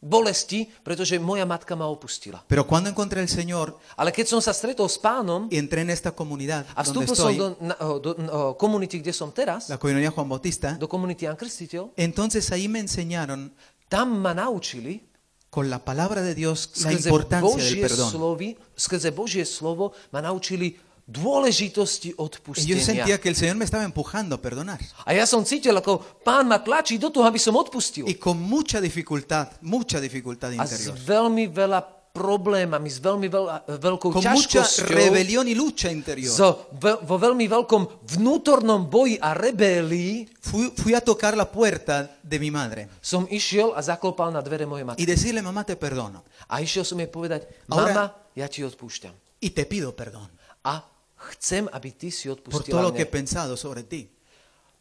bolesti, 0.00 0.64
pretože 0.82 1.20
moja 1.20 1.44
matka 1.44 1.76
ma 1.76 1.84
opustila. 1.86 2.40
Pero 2.48 2.64
cuando 2.64 2.88
encontré 2.88 3.20
al 3.20 3.28
Señor 3.28 3.76
Ale 3.96 4.10
keď 4.16 4.26
som 4.32 4.40
sa 4.40 4.56
stretol 4.56 4.88
s 4.88 4.96
pánom 4.96 5.46
y 5.52 5.60
entré 5.60 5.84
en 5.84 5.92
esta 5.92 6.10
comunidad 6.10 6.64
a 6.72 6.80
vstúpil 6.80 7.12
som 7.12 7.36
do, 7.36 7.46
na, 7.60 7.76
do 7.76 8.10
o, 8.16 8.56
komunity, 8.56 8.98
kde 9.04 9.12
som 9.12 9.28
teraz, 9.28 9.68
la 9.68 9.76
Comunidad 9.76 10.16
Juan 10.16 10.28
Bautista, 10.28 10.72
do 10.80 10.88
komunity 10.88 11.28
Jan 11.28 11.36
Krstiteľ, 11.36 11.92
entonces 12.00 12.48
ahí 12.48 12.64
me 12.64 12.80
enseñaron 12.80 13.52
tam 13.92 14.16
ma 14.16 14.32
naučili 14.32 15.04
con 15.50 15.68
la 15.68 15.84
palabra 15.84 16.22
de 16.22 16.34
Dios 16.34 16.70
la 16.80 16.92
importancia 16.92 17.60
del 17.60 17.80
perdón. 17.80 18.08
slovy, 18.10 18.56
skrze 18.72 19.10
Božie 19.10 19.44
slovo 19.44 19.92
ma 20.14 20.22
naučili 20.24 20.78
dôležitosti 21.10 22.10
Y 22.10 22.14
yo 22.14 22.24
odpustenia. 22.24 22.78
sentía 22.84 23.20
que 23.20 23.28
el 23.28 23.36
Señor 23.36 23.56
me 23.56 23.64
estaba 23.64 23.84
empujando 23.84 24.36
a 24.36 24.40
perdonar. 24.40 24.78
A 25.04 25.10
ja 25.12 25.26
som 25.26 25.42
cítil, 25.44 25.74
ako 25.74 26.22
pán 26.22 26.46
ma 26.46 26.62
tlačí 26.62 26.98
do 26.98 27.10
toho, 27.10 27.26
aby 27.26 27.38
som 27.38 27.56
odpustil. 27.56 28.06
Y 28.06 28.14
con 28.14 28.38
mucha 28.38 28.80
dificultad, 28.80 29.50
mucha 29.60 29.98
dificultad 29.98 30.54
A 30.54 30.64
s 30.66 30.86
interior. 30.86 30.94
veľmi 31.02 31.44
veľa 31.50 31.80
problémami, 32.10 32.90
s 32.90 32.98
veľmi 32.98 33.30
veľa, 33.30 33.70
veľkou 33.78 34.10
Con 34.10 34.18
ťažkosťou, 34.18 34.90
rebelión 34.90 35.46
y 35.46 35.54
lucha 35.54 35.94
interior. 35.94 36.34
so, 36.34 36.66
ve, 36.74 36.98
vo 37.06 37.14
veľmi 37.14 37.46
veľkom 37.46 38.02
vnútornom 38.18 38.90
boji 38.90 39.14
a 39.22 39.30
rebélii 39.30 40.26
Fui, 40.42 40.74
fui 40.74 40.90
a 40.90 40.98
tocar 40.98 41.38
la 41.38 41.46
puerta 41.46 42.10
de 42.18 42.36
mi 42.42 42.50
madre 42.50 42.90
som 42.98 43.30
išiel 43.30 43.70
a 43.74 43.80
zaklopal 43.80 44.34
na 44.34 44.42
dvere 44.42 44.66
mojej 44.66 44.82
matky. 44.82 44.98
y 44.98 45.06
decirle, 45.06 45.38
mamá, 45.38 45.62
te 45.62 45.78
perdono. 45.78 46.26
A 46.50 46.58
išiel 46.58 46.82
som 46.82 46.98
jej 46.98 47.06
povedať, 47.06 47.46
Ahora- 47.70 47.94
mama, 47.94 48.04
ja 48.34 48.50
ti 48.50 48.66
odpúšťam. 48.66 49.14
Y 49.38 49.54
te 49.54 49.64
pido 49.64 49.94
perdón 49.94 50.28
A 50.66 50.82
chcem, 51.20 51.68
aby 51.68 51.92
ty 51.92 52.08
si 52.08 52.28
por 52.28 52.40
odpustila 52.40 52.80
todo 52.80 52.86
lo 52.88 52.92
que 52.96 53.04
he 53.04 53.08
mne 53.08 53.12
pensado 53.12 53.54
sobre 53.56 53.84
ti. 53.84 54.08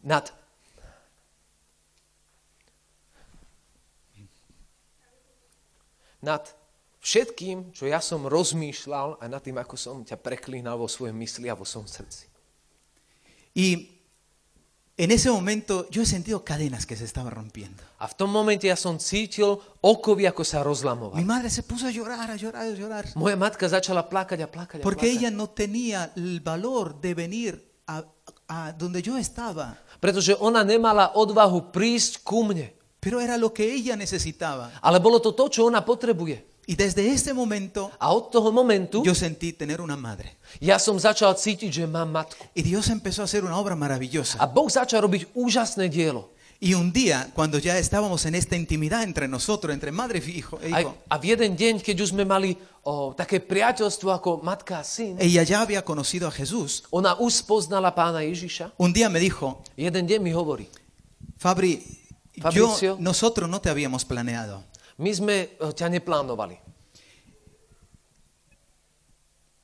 nad 0.04 0.32
nad 6.20 6.44
všetkým, 7.00 7.72
čo 7.72 7.88
ja 7.88 8.04
som 8.04 8.28
rozmýšľal 8.28 9.24
a 9.24 9.26
nad 9.32 9.40
tým, 9.40 9.56
ako 9.56 9.76
som 9.80 10.04
ťa 10.04 10.20
preklínal 10.20 10.76
vo 10.76 10.88
svojom 10.92 11.16
mysli 11.16 11.48
a 11.48 11.56
vo 11.56 11.64
svojom 11.64 11.88
srdci. 11.88 12.28
Y 13.56 13.99
en 15.00 15.12
ese 15.16 15.32
momento 15.32 15.88
yo 15.88 16.04
he 16.04 16.06
sentido 16.06 16.44
cadenas 16.44 16.84
que 16.86 17.00
se 17.00 17.08
estaban 17.08 17.32
rompiendo. 17.32 17.80
A 18.04 18.06
v 18.12 18.14
tom 18.20 18.28
momente 18.36 18.68
ja 18.68 18.76
som 18.76 19.00
cítil 19.00 19.56
okovy, 19.80 20.28
ako 20.28 20.44
sa 20.44 20.60
Mi 20.60 20.68
rozlamovali. 20.68 21.24
madre 21.24 21.48
se 21.48 21.64
puso 21.64 21.88
a 21.88 21.92
llorar, 21.96 22.28
a 22.28 22.36
llorar, 22.36 22.68
a 22.68 22.76
llorar. 22.76 23.06
Moja 23.16 23.40
matka 23.40 23.64
začala 23.72 24.04
plakať 24.04 24.44
a 24.44 24.48
plakať 24.52 24.78
a 24.80 24.84
Porque 24.84 25.08
plakať. 25.08 25.16
ella 25.24 25.30
no 25.32 25.48
tenía 25.48 26.12
el 26.20 26.44
valor 26.44 27.00
de 27.00 27.16
venir 27.16 27.56
a, 27.88 28.04
a 28.52 28.76
donde 28.76 29.00
yo 29.00 29.16
estaba. 29.16 29.80
Pretože 30.04 30.36
ona 30.36 30.68
nemala 30.68 31.16
odvahu 31.16 31.72
prísť 31.72 32.20
ku 32.24 32.44
mne. 32.44 32.76
Pero 33.00 33.24
era 33.24 33.40
lo 33.40 33.56
que 33.56 33.64
ella 33.64 33.96
necesitaba. 33.96 34.76
Ale 34.84 35.00
bolo 35.00 35.24
to 35.24 35.32
to, 35.32 35.48
čo 35.48 35.64
ona 35.72 35.80
potrebuje. 35.80 36.59
Y 36.70 36.78
desde 36.78 37.10
ese 37.10 37.34
momento 37.34 37.90
A 37.98 38.14
od 38.14 38.30
toho 38.30 38.54
momentu 38.54 39.02
yo 39.02 39.18
sentí 39.18 39.58
tener 39.58 39.82
una 39.82 39.98
madre. 39.98 40.38
ja 40.62 40.78
som 40.78 41.02
začal 41.02 41.34
cítiť, 41.34 41.74
že 41.74 41.86
mám 41.90 42.14
matku. 42.14 42.38
Y 42.54 42.62
Dios 42.62 42.94
empezó 42.94 43.22
a 43.22 43.26
hacer 43.26 43.42
una 43.42 43.58
obra 43.58 43.74
maravillosa. 43.74 44.38
A 44.38 44.46
Boh 44.46 44.70
začal 44.70 45.02
robiť 45.02 45.34
úžasné 45.34 45.90
dielo. 45.90 46.30
Y 46.62 46.76
un 46.76 46.92
día, 46.92 47.32
cuando 47.34 47.58
ya 47.58 47.80
estábamos 47.80 48.28
en 48.28 48.36
esta 48.36 48.54
intimidad 48.60 49.02
entre 49.02 49.32
nosotros, 49.32 49.74
entre 49.74 49.90
madre 49.96 50.22
y 50.22 50.44
hijo, 50.44 50.60
e 50.62 50.70
Aj, 50.76 50.84
hijo, 50.84 50.94
a 51.10 51.16
v 51.18 51.24
jeden 51.34 51.56
deň, 51.58 51.80
keď 51.82 52.04
už 52.04 52.12
sme 52.12 52.28
mali 52.28 52.54
o, 52.84 53.16
také 53.16 53.40
priateľstvo 53.40 54.12
ako 54.12 54.30
matka 54.44 54.78
a 54.78 54.86
syn, 54.86 55.16
ella 55.18 55.42
ya 55.48 55.64
había 55.64 55.82
conocido 55.82 56.28
a 56.28 56.34
Jesús. 56.36 56.84
ona 56.92 57.16
už 57.18 57.48
spoznala 57.48 57.96
pána 57.96 58.22
Ježiša. 58.28 58.76
Un 58.78 58.92
día 58.94 59.08
me 59.10 59.18
dijo, 59.24 59.64
Jeden 59.80 60.04
deň 60.06 60.20
mi 60.22 60.36
hovorí, 60.36 60.68
Fabri, 61.40 61.80
Fabricio. 62.38 62.94
yo, 62.94 62.98
nosotros 63.00 63.50
no 63.50 63.58
te 63.64 63.72
habíamos 63.72 64.04
planeado. 64.06 64.69
My 65.00 65.12
sme 65.16 65.36
ťa 65.58 65.88
neplánovali. 65.96 66.60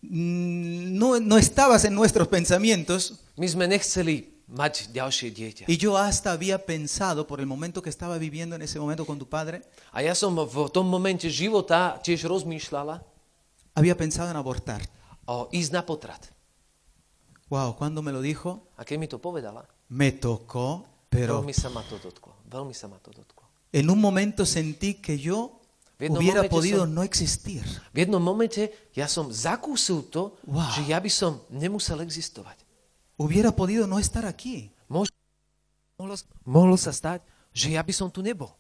Mm, 0.01 0.96
no, 0.98 1.20
no 1.20 1.38
estabas 1.38 1.84
en 1.86 1.94
nuestros 1.94 2.27
pensamientos. 2.27 3.20
My 3.36 3.48
sme 3.50 3.65
nechceli 3.68 4.32
mať 4.46 4.94
ďalšie 4.94 5.30
dieťa. 5.34 5.63
Y 5.65 5.75
yo 5.82 5.98
hasta 5.98 6.32
había 6.32 6.62
pensado 6.62 7.25
por 7.25 7.42
el 7.42 7.50
momento 7.50 7.82
que 7.82 7.89
estaba 7.89 8.18
viviendo 8.22 8.56
en 8.56 8.62
ese 8.62 8.77
momento 8.80 9.06
con 9.06 9.18
tu 9.18 9.25
padre, 9.27 9.65
A 9.92 10.06
ja 10.06 10.13
som 10.13 10.38
v 10.38 10.70
tom 10.70 10.86
momente 10.86 11.25
života 11.34 11.98
tiež 12.06 12.30
rozmýšľala 12.30 13.01
había 13.74 13.98
pensado 13.98 14.30
en 14.30 14.38
abortar. 14.38 14.86
o 15.25 15.50
ísť 15.50 15.72
na 15.74 15.82
potrat. 15.82 16.22
Wow, 17.50 17.74
cuando 17.74 18.06
me 18.06 18.13
lo 18.13 18.22
dijo, 18.22 18.70
A 18.77 18.86
keď 18.86 18.98
mi 19.01 19.08
to 19.10 19.18
povedala, 19.18 19.65
me 19.89 20.13
tocó, 20.13 20.86
pero 21.10 21.42
veľmi 21.42 21.54
sa 21.54 21.74
ma 21.74 21.82
to 21.82 21.98
dotklo. 21.98 22.46
Veľmi 22.46 22.74
sa 22.77 22.86
ma 22.86 23.01
to 23.01 23.10
dotklo. 23.10 23.45
En 23.75 23.91
un 23.91 24.00
momento 24.00 24.48
sentí 24.48 24.96
que 25.03 25.20
yo 25.20 25.60
V 26.00 26.08
jednom 26.08 26.20
hubiera 26.20 26.48
podido 26.48 26.88
som- 26.88 26.96
no 26.96 27.03
existir. 27.03 27.63
V 27.91 27.98
jednom 28.00 28.24
momente 28.24 28.72
ja 28.96 29.08
som 29.08 29.27
zakúsil 29.32 30.08
to, 30.08 30.36
Wow. 30.48 30.79
že 30.79 30.91
ja 30.91 31.00
by 31.00 31.12
som 31.12 31.44
nemusel 31.51 32.00
existovať. 32.03 32.63
Hubiera 33.20 33.51
podido 33.51 33.84
no 33.88 34.00
estar 34.00 34.24
aquí. 34.24 34.72
Mož- 34.88 35.12
mohlo, 36.00 36.15
mohlo 36.48 36.75
sa 36.79 36.91
stať, 36.91 37.24
že 37.51 37.75
ja 37.75 37.84
by 37.84 37.91
som 37.91 38.08
tu 38.12 38.24
nebol. 38.24 38.51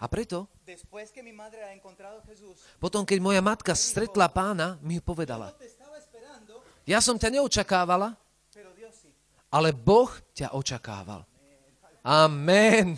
A 0.00 0.08
preto, 0.08 0.48
después 0.64 1.12
que 1.12 1.20
mi 1.20 1.28
madre 1.28 1.60
ha 1.60 1.76
encontrado 1.76 2.20
a 2.20 2.24
Jesús, 2.24 2.56
potom 2.80 3.04
keď 3.04 3.20
moja 3.20 3.44
matka 3.44 3.76
stretla 3.76 4.32
pána, 4.32 4.80
mi 4.80 4.96
povedala, 4.96 5.52
esperando, 5.60 6.64
ja 6.88 7.04
som 7.04 7.20
ťa 7.20 7.28
neočakávala. 7.36 8.16
Ale 9.50 9.74
Boh 9.74 10.10
ťa 10.32 10.54
očakával. 10.54 11.26
Amen. 12.06 12.96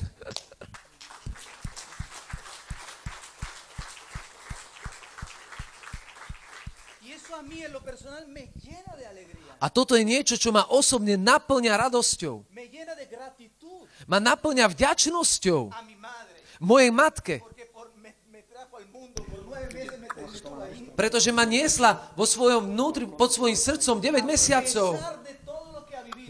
A 9.63 9.67
toto 9.71 9.99
je 9.99 10.05
niečo, 10.07 10.39
čo 10.39 10.55
ma 10.55 10.63
osobne 10.71 11.19
naplňa 11.19 11.75
radosťou. 11.75 12.47
Ma 14.07 14.19
naplňa 14.23 14.67
vďačnosťou 14.71 15.63
mojej 16.63 16.91
matke, 16.95 17.37
pretože 20.95 21.35
ma 21.35 21.43
niesla 21.43 21.99
vo 22.15 22.23
svojom 22.23 22.71
vnútri, 22.71 23.11
pod 23.11 23.35
svojim 23.35 23.59
srdcom 23.59 23.99
9 23.99 24.23
A 24.23 24.27
mesiacov. 24.27 24.99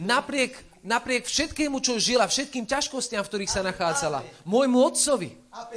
Napriek, 0.02 0.52
napriek 0.82 1.24
všetkému, 1.24 1.78
čo 1.78 1.94
žila, 1.96 2.26
všetkým 2.26 2.66
ťažkostiam, 2.66 3.22
v 3.22 3.28
ktorých 3.30 3.50
sa 3.50 3.62
nachádzala. 3.62 4.26
Môjmu 4.42 4.82
otcovi. 4.82 5.30
a 5.54 5.62
a 5.62 5.70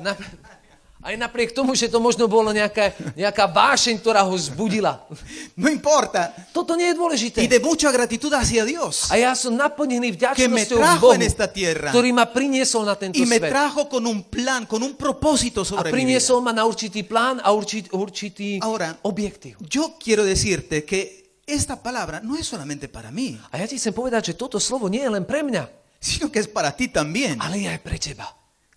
Na, 0.00 0.12
aj 1.04 1.20
napriek 1.20 1.52
tomu, 1.52 1.76
že 1.76 1.92
to 1.92 2.00
možno 2.00 2.24
bolo 2.24 2.48
nejaká, 2.48 2.96
nejaká 3.12 3.44
vášeň, 3.44 4.00
ktorá 4.00 4.24
ho 4.24 4.32
zbudila. 4.40 5.04
no 5.52 5.68
importa, 5.68 6.32
Toto 6.48 6.72
nie 6.72 6.88
je 6.88 6.96
dôležité. 6.96 7.38
y 7.44 7.48
de 7.50 7.60
mucha 7.60 7.92
gratitud 7.92 8.32
hacia 8.32 8.64
Dios. 8.64 9.12
A 9.12 9.20
ja 9.20 9.36
som 9.36 9.52
naplnený 9.52 10.16
vďačnosťou 10.16 10.80
Bohu, 10.96 11.12
en 11.12 11.28
esta 11.28 11.44
tierra. 11.44 11.92
ktorý 11.92 12.08
ma 12.16 12.24
priniesol 12.24 12.88
na 12.88 12.96
tento 12.96 13.20
Y 13.20 13.28
me 13.28 13.36
svet. 13.36 13.52
trajo 13.52 13.84
con 13.84 14.00
un 14.08 14.24
plan, 14.24 14.64
con 14.64 14.80
un 14.80 14.96
propósito 14.96 15.60
A 15.60 15.68
sobre 15.68 15.92
vida. 15.92 15.96
priniesol 15.96 16.40
ma 16.40 16.56
na 16.56 16.64
určitý 16.64 17.04
plán 17.04 17.36
a 17.44 17.52
určitý, 17.52 17.92
určitý 17.92 18.48
Ahora, 18.64 18.96
objektív. 19.04 19.60
yo 19.60 20.00
quiero 20.00 20.24
decirte 20.24 20.88
que 20.88 21.23
esta 21.46 21.76
palabra 21.76 22.20
no 22.20 22.36
es 22.36 22.46
solamente 22.46 22.88
para 22.88 23.10
mí, 23.10 23.38
A 23.52 23.58
ja 23.58 23.66
ti 23.68 23.76
chcem 23.76 23.92
povedať, 23.92 24.32
že 24.32 24.34
toto 24.34 24.58
slovo 24.58 24.88
nie 24.88 25.00
je 25.04 25.10
len 25.12 25.24
pre 25.24 25.42
mňa, 25.44 25.68
sino 26.00 26.28
que 26.32 26.40
es 26.40 26.48
para 26.48 26.72
ti 26.72 26.88
también. 26.88 27.36
ale 27.40 27.60
je 27.64 27.68
aj 27.68 27.80
pre 27.84 27.98
teba. 27.98 28.26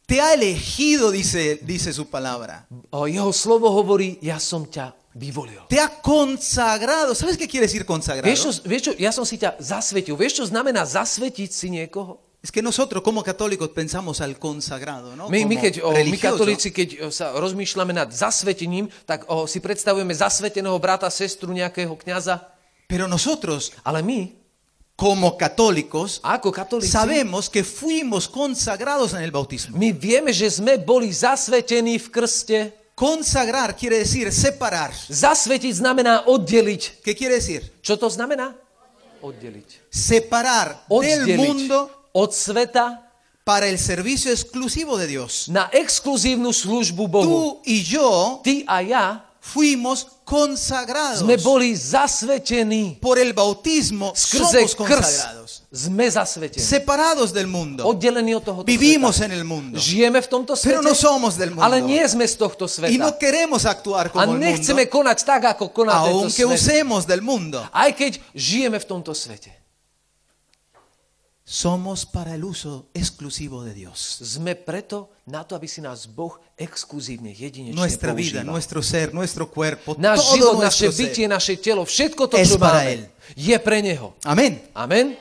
Te 0.08 0.22
ha 0.24 0.32
elegido, 0.34 1.12
dice, 1.12 1.60
dice 1.68 1.92
su 1.92 2.08
palabra. 2.08 2.64
O 2.96 3.08
jeho 3.12 3.28
slovo 3.36 3.68
hovorí, 3.68 4.16
ja 4.24 4.40
som 4.40 4.64
ťa 4.64 4.96
vyvolil. 5.12 5.68
Te 5.68 5.84
ha 5.84 5.92
consagrado. 6.00 7.12
¿Sabes 7.12 7.36
qué 7.36 7.44
quiere 7.44 7.68
decir 7.68 7.84
consagrado? 7.84 8.24
Vieš 8.24 8.40
čo, 8.40 8.52
vieš 8.64 8.82
čo, 8.88 8.92
ja 8.96 9.12
som 9.12 9.28
si 9.28 9.36
ťa 9.36 9.60
zasvetil. 9.60 10.16
Vieš, 10.16 10.40
čo 10.40 10.46
znamená 10.48 10.88
zasvetiť 10.88 11.52
si 11.52 11.68
niekoho? 11.68 12.24
Es 12.40 12.56
que 12.56 12.64
nosotros 12.64 13.04
como 13.04 13.20
católicos 13.20 13.68
pensamos 13.76 14.22
al 14.24 14.40
consagrado, 14.40 15.12
¿no? 15.20 15.28
My, 15.28 15.44
my, 15.44 15.60
Como 15.60 15.64
keď, 15.68 15.74
o, 15.84 15.92
my 15.92 16.00
religioso. 16.00 16.40
katolíci, 16.40 16.70
keď 16.72 16.90
o, 17.04 17.12
sa 17.12 17.36
rozmýšľame 17.36 17.92
nad 17.92 18.08
zasvetením, 18.08 18.88
tak 19.04 19.28
o, 19.28 19.44
si 19.44 19.60
predstavujeme 19.60 20.16
zasveteného 20.16 20.80
brata, 20.80 21.12
sestru, 21.12 21.52
nejakého 21.52 21.92
kňaza. 22.00 22.48
Pero 22.88 23.08
nosotros, 23.08 23.72
Ale 23.84 24.01
my, 24.01 24.32
como 24.96 25.38
católicos, 25.38 26.20
ako 26.24 26.51
katolíci, 26.51 26.89
sabemos 26.89 27.50
que 27.50 27.63
fuimos 27.63 28.27
consagrados 28.27 29.13
en 29.13 29.22
el 29.22 29.32
bautismo. 29.32 29.77
my 29.77 29.91
vieme, 29.94 30.32
že 30.34 30.50
sme 30.50 30.79
boli 30.79 31.12
zasvetení 31.12 32.00
v 32.00 32.08
krste. 32.10 32.60
Consagrar 32.98 33.77
quiere 33.77 34.01
decir 34.01 34.34
separar. 34.34 34.89
Zasvetiť 35.06 35.70
znamená 35.86 36.25
oddeliť. 36.25 37.03
¿Qué 37.06 37.13
quiere 37.13 37.38
decir? 37.38 37.62
Čo 37.86 37.94
to 38.00 38.10
znamená? 38.10 38.58
Oddeliť. 39.22 39.86
Separar 39.94 40.88
del 40.89 40.98
Oddeliť 40.98 41.38
mundo 41.38 41.91
od 42.17 42.34
sveta 42.34 43.06
para 43.46 43.70
el 43.70 43.77
servicio 43.77 44.34
exclusivo 44.34 44.98
de 44.98 45.06
Dios. 45.06 45.46
na 45.46 45.70
exkluzívnu 45.70 46.50
službu 46.50 47.06
Bohu. 47.06 47.25
Tú 47.27 47.41
y 47.70 47.86
yo 47.86 48.41
Ty 48.41 48.65
a 48.65 48.82
ja 48.82 49.06
fuimos 49.48 50.20
consagrados. 50.27 51.24
sme 51.24 51.39
boli 51.39 51.72
zasvetení. 51.72 53.00
Por 53.00 53.16
el 53.18 53.32
bautismo 53.32 54.12
somos 54.12 54.75
consagrados. 54.75 55.63
sme 55.72 56.04
zasvetení. 56.10 56.60
Separados 56.60 57.32
del 57.32 57.48
mundo. 57.48 57.88
Oddelení 57.88 58.36
od 58.36 58.44
tohoto 58.44 58.68
Vivimos 58.68 59.16
sveta. 59.16 59.25
en 59.25 59.32
el 59.39 59.46
mundo. 59.48 59.80
Žijeme 59.80 60.20
v 60.20 60.27
tomto 60.27 60.56
svete, 60.56 60.68
Pero 60.68 60.82
no 60.84 60.92
somos 60.92 61.39
del 61.39 61.56
mundo. 61.56 61.63
ale 61.63 61.80
nie 61.80 62.04
sme 62.04 62.27
z 62.27 62.36
tohto 62.36 62.68
sveta. 62.68 62.92
Y 62.92 63.00
no 63.00 63.16
queremos 63.16 63.63
actuar 63.63 64.08
a 64.08 64.10
como 64.12 64.24
el 64.24 64.30
mundo, 64.36 64.44
nechceme 64.44 64.84
konať 64.88 65.18
tak, 65.24 65.42
ako 65.56 65.72
koná 65.72 66.04
tento 66.04 66.27
aunque 66.27 66.44
svet. 66.44 66.51
usemos 66.51 67.08
del 67.08 67.24
mundo. 67.24 67.63
Aj 67.72 67.92
keď 67.96 68.20
žijeme 68.36 68.80
v 68.80 68.86
tomto 68.86 69.16
svete. 69.16 69.51
Somos 71.48 72.04
para 72.06 72.36
el 72.36 72.44
uso 72.44 72.92
exclusivo 72.94 73.63
de 73.63 73.72
Dios. 73.72 74.20
Sme 74.20 74.51
preto 74.60 75.16
na 75.32 75.48
to, 75.48 75.56
aby 75.56 75.63
si 75.63 75.80
nás 75.80 76.04
Boh 76.04 76.36
exkluzívne, 76.60 77.32
jedinečne 77.32 77.72
Nuestra 77.72 78.12
vida, 78.12 78.44
používal. 78.44 78.51
nuestro 78.51 78.80
ser, 78.84 79.16
nuestro 79.16 79.48
cuerpo, 79.48 79.96
Náš 79.96 80.27
todo 80.27 80.36
život, 80.36 80.60
naše 80.60 80.92
bytie, 80.92 81.24
naše 81.24 81.56
telo, 81.56 81.88
všetko 81.88 82.24
to, 82.27 82.36
Es 82.36 82.51
čo 82.51 82.60
para 82.60 82.84
máme, 82.84 82.92
Él. 82.92 83.01
je 83.32 83.56
pre 83.63 83.80
Neho. 83.80 84.12
Amén. 84.27 84.60
Amen. 84.75 85.16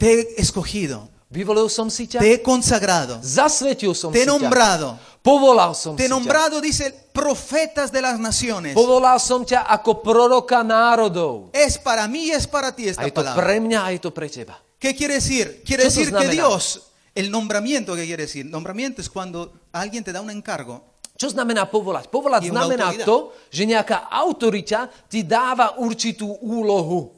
Te 0.00 0.08
he 0.08 0.40
escogido, 0.40 1.04
Vyvolil 1.28 1.68
som 1.68 1.92
si 1.92 2.08
ťa, 2.08 2.24
te 2.24 2.26
he 2.26 2.40
consagrado, 2.40 3.20
zasvetil 3.20 3.92
som 3.92 4.10
te 4.10 4.18
he 4.18 4.24
si 4.24 4.26
ťa, 4.26 4.32
nombrado. 4.32 4.96
povolal 5.20 5.76
som 5.76 5.92
Te 5.92 6.02
he 6.02 6.08
si 6.08 6.10
ťa. 6.10 6.16
nombrado, 6.16 6.56
dice, 6.58 6.88
profetas 7.12 7.92
de 7.92 8.00
las 8.00 8.16
naciones. 8.16 8.72
Povolal 8.72 9.20
som 9.20 9.44
ťa 9.44 9.68
ako 9.68 10.00
proroka 10.00 10.64
národov. 10.64 11.52
Es 11.52 11.76
para 11.76 12.08
mí, 12.08 12.32
es 12.32 12.48
para 12.48 12.72
ti 12.72 12.88
A 12.88 12.96
esta 12.96 13.04
je 13.04 13.12
to 13.12 13.20
palabra. 13.20 13.44
pre 13.44 13.60
mňa, 13.60 13.78
a 13.84 13.92
je 13.92 14.00
to 14.00 14.08
pre 14.08 14.32
teba. 14.32 14.56
¿Qué 14.80 14.96
quiere 14.96 15.20
decir? 15.20 15.62
Quiere 15.62 15.84
¿Qué 15.84 15.88
eso 15.88 16.00
decir 16.00 16.06
que 16.06 16.24
znamená? 16.24 16.32
Dios, 16.32 16.90
el 17.14 17.30
nombramiento, 17.30 17.94
¿qué 17.94 18.06
quiere 18.06 18.24
decir? 18.24 18.46
Nombramiento 18.46 19.02
es 19.02 19.10
cuando 19.10 19.52
alguien 19.70 20.02
te 20.02 20.10
da 20.10 20.20
un 20.20 20.30
encargo 20.30 20.90
Čo 21.20 21.28
znamená 21.36 21.68
povolať? 21.68 22.08
Povolať 22.08 22.48
Je 22.48 22.52
znamená 22.56 22.96
to, 23.04 23.36
že 23.52 23.68
nejaká 23.68 24.08
autorita 24.08 24.88
ti 25.04 25.20
dáva 25.20 25.76
určitú 25.76 26.32
úlohu. 26.40 27.12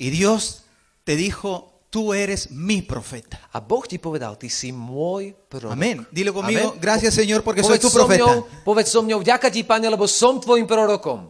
y 0.00 0.08
Dios 0.08 0.64
te 1.04 1.20
dijo, 1.20 1.84
tú 1.92 2.16
eres 2.16 2.48
mi 2.48 2.80
profeta. 2.80 3.36
A 3.52 3.60
Boh 3.60 3.84
ti 3.84 4.00
povedal, 4.00 4.40
ty 4.40 4.48
si 4.48 4.72
môj 4.72 5.36
prorok. 5.52 5.76
Amén. 5.76 6.00
Dilo 6.08 6.32
conmigo, 6.32 6.72
Amen. 6.72 6.80
gracias 6.80 7.12
Señor 7.12 7.44
porque 7.44 7.60
soy 7.60 7.76
Povedz 7.76 7.84
tu 7.84 7.90
so 7.92 7.98
profeta. 8.00 8.24
mňou, 8.24 8.64
povedz 8.64 8.88
so 8.88 9.04
mňou, 9.04 9.20
vďaka 9.20 9.52
ti, 9.52 9.60
Pane, 9.60 9.84
lebo 9.92 10.08
som 10.08 10.40
tvojim 10.40 10.64
prorokom. 10.64 11.28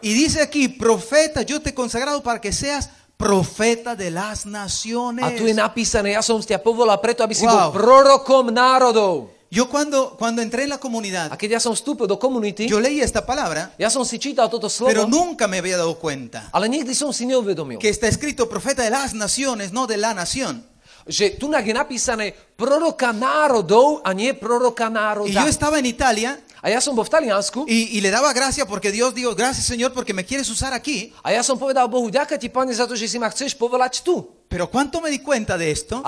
Y 0.00 0.14
dice 0.14 0.40
aquí, 0.40 0.68
profeta, 0.68 1.42
yo 1.42 1.60
te 1.60 1.70
he 1.70 1.74
consagrado 1.74 2.22
para 2.22 2.40
que 2.40 2.52
seas 2.52 2.88
profeta 3.20 3.92
de 3.94 4.08
las 4.10 4.48
naciones. 4.48 5.20
A 5.24 5.36
tu 5.36 5.44
je 5.44 5.52
napísané, 5.52 6.16
ja 6.16 6.24
som 6.24 6.40
ťa 6.40 6.56
povolal 6.64 6.96
preto, 7.04 7.20
aby 7.20 7.36
si 7.36 7.44
Wow. 7.44 7.52
bol 7.68 7.76
prorokom 7.76 8.48
národov. 8.48 9.28
Yo 9.50 9.66
cuando, 9.68 10.14
cuando 10.16 10.40
entré 10.40 10.62
en 10.62 10.70
la 10.70 10.78
A 10.78 10.80
comunidad, 10.80 11.26
keď 11.36 11.58
ja 11.58 11.60
som 11.60 11.74
vstúpil 11.74 12.06
do 12.06 12.16
komunity, 12.16 12.70
yo 12.70 12.78
leí 12.78 13.02
esta 13.02 13.26
palabra, 13.26 13.74
ja 13.76 13.90
som 13.90 14.06
si 14.06 14.16
čítal 14.16 14.46
toto 14.46 14.70
pero 14.70 15.04
slovo, 15.04 15.10
nunca 15.10 15.50
me 15.50 15.58
había 15.58 15.76
dado 15.76 15.98
cuenta 15.98 16.48
ale 16.54 16.70
nikdy 16.70 16.94
som 16.94 17.10
si 17.10 17.26
neuvedomil, 17.26 17.76
que 17.82 17.90
está 17.90 18.06
escrito 18.06 18.46
profeta 18.46 18.86
de 18.86 18.94
las 18.94 19.10
naciones, 19.12 19.74
no 19.74 19.90
de 19.90 19.98
la 19.98 20.14
nación. 20.14 20.62
že 21.10 21.34
tu 21.34 21.50
je 21.50 21.74
napísané 21.74 22.30
proroka 22.54 23.10
národov 23.10 24.00
a 24.04 24.14
nie 24.14 24.34
proroka 24.38 24.86
Y 24.86 24.92
národa. 24.94 25.42
yo 25.42 25.48
estaba 25.50 25.78
en 25.82 25.86
Italia 25.86 26.38
A 26.60 26.68
ja 26.68 26.80
som 26.80 26.92
bol 26.92 27.04
v 27.04 27.12
Taliansku 27.12 27.64
y, 27.64 27.96
y 27.96 28.00
le 28.00 28.12
daba 28.12 28.32
gracias 28.32 28.68
porque 28.68 28.92
Dios 28.92 29.14
dijo, 29.14 29.34
gracias 29.34 29.64
Señor 29.64 29.92
porque 29.92 30.12
me 30.12 30.24
quieres 30.24 30.48
usar 30.48 30.72
aquí. 30.72 31.12
a 31.24 31.32
ja 31.32 31.42
som 31.42 31.56
povedal 31.56 31.88
Bohu, 31.88 32.12
ďaká 32.12 32.36
ti, 32.36 32.52
Pane, 32.52 32.72
za 32.76 32.84
to, 32.84 32.96
že 32.96 33.08
si 33.08 33.16
ma 33.16 33.32
chceš 33.32 33.56
povolať 33.56 34.04
tu. 34.04 34.39
Pero 34.50 34.68
¿cuánto 34.68 35.00
me 35.00 35.10
di 35.10 35.20
cuenta 35.20 35.56
de 35.56 35.70
esto? 35.70 36.02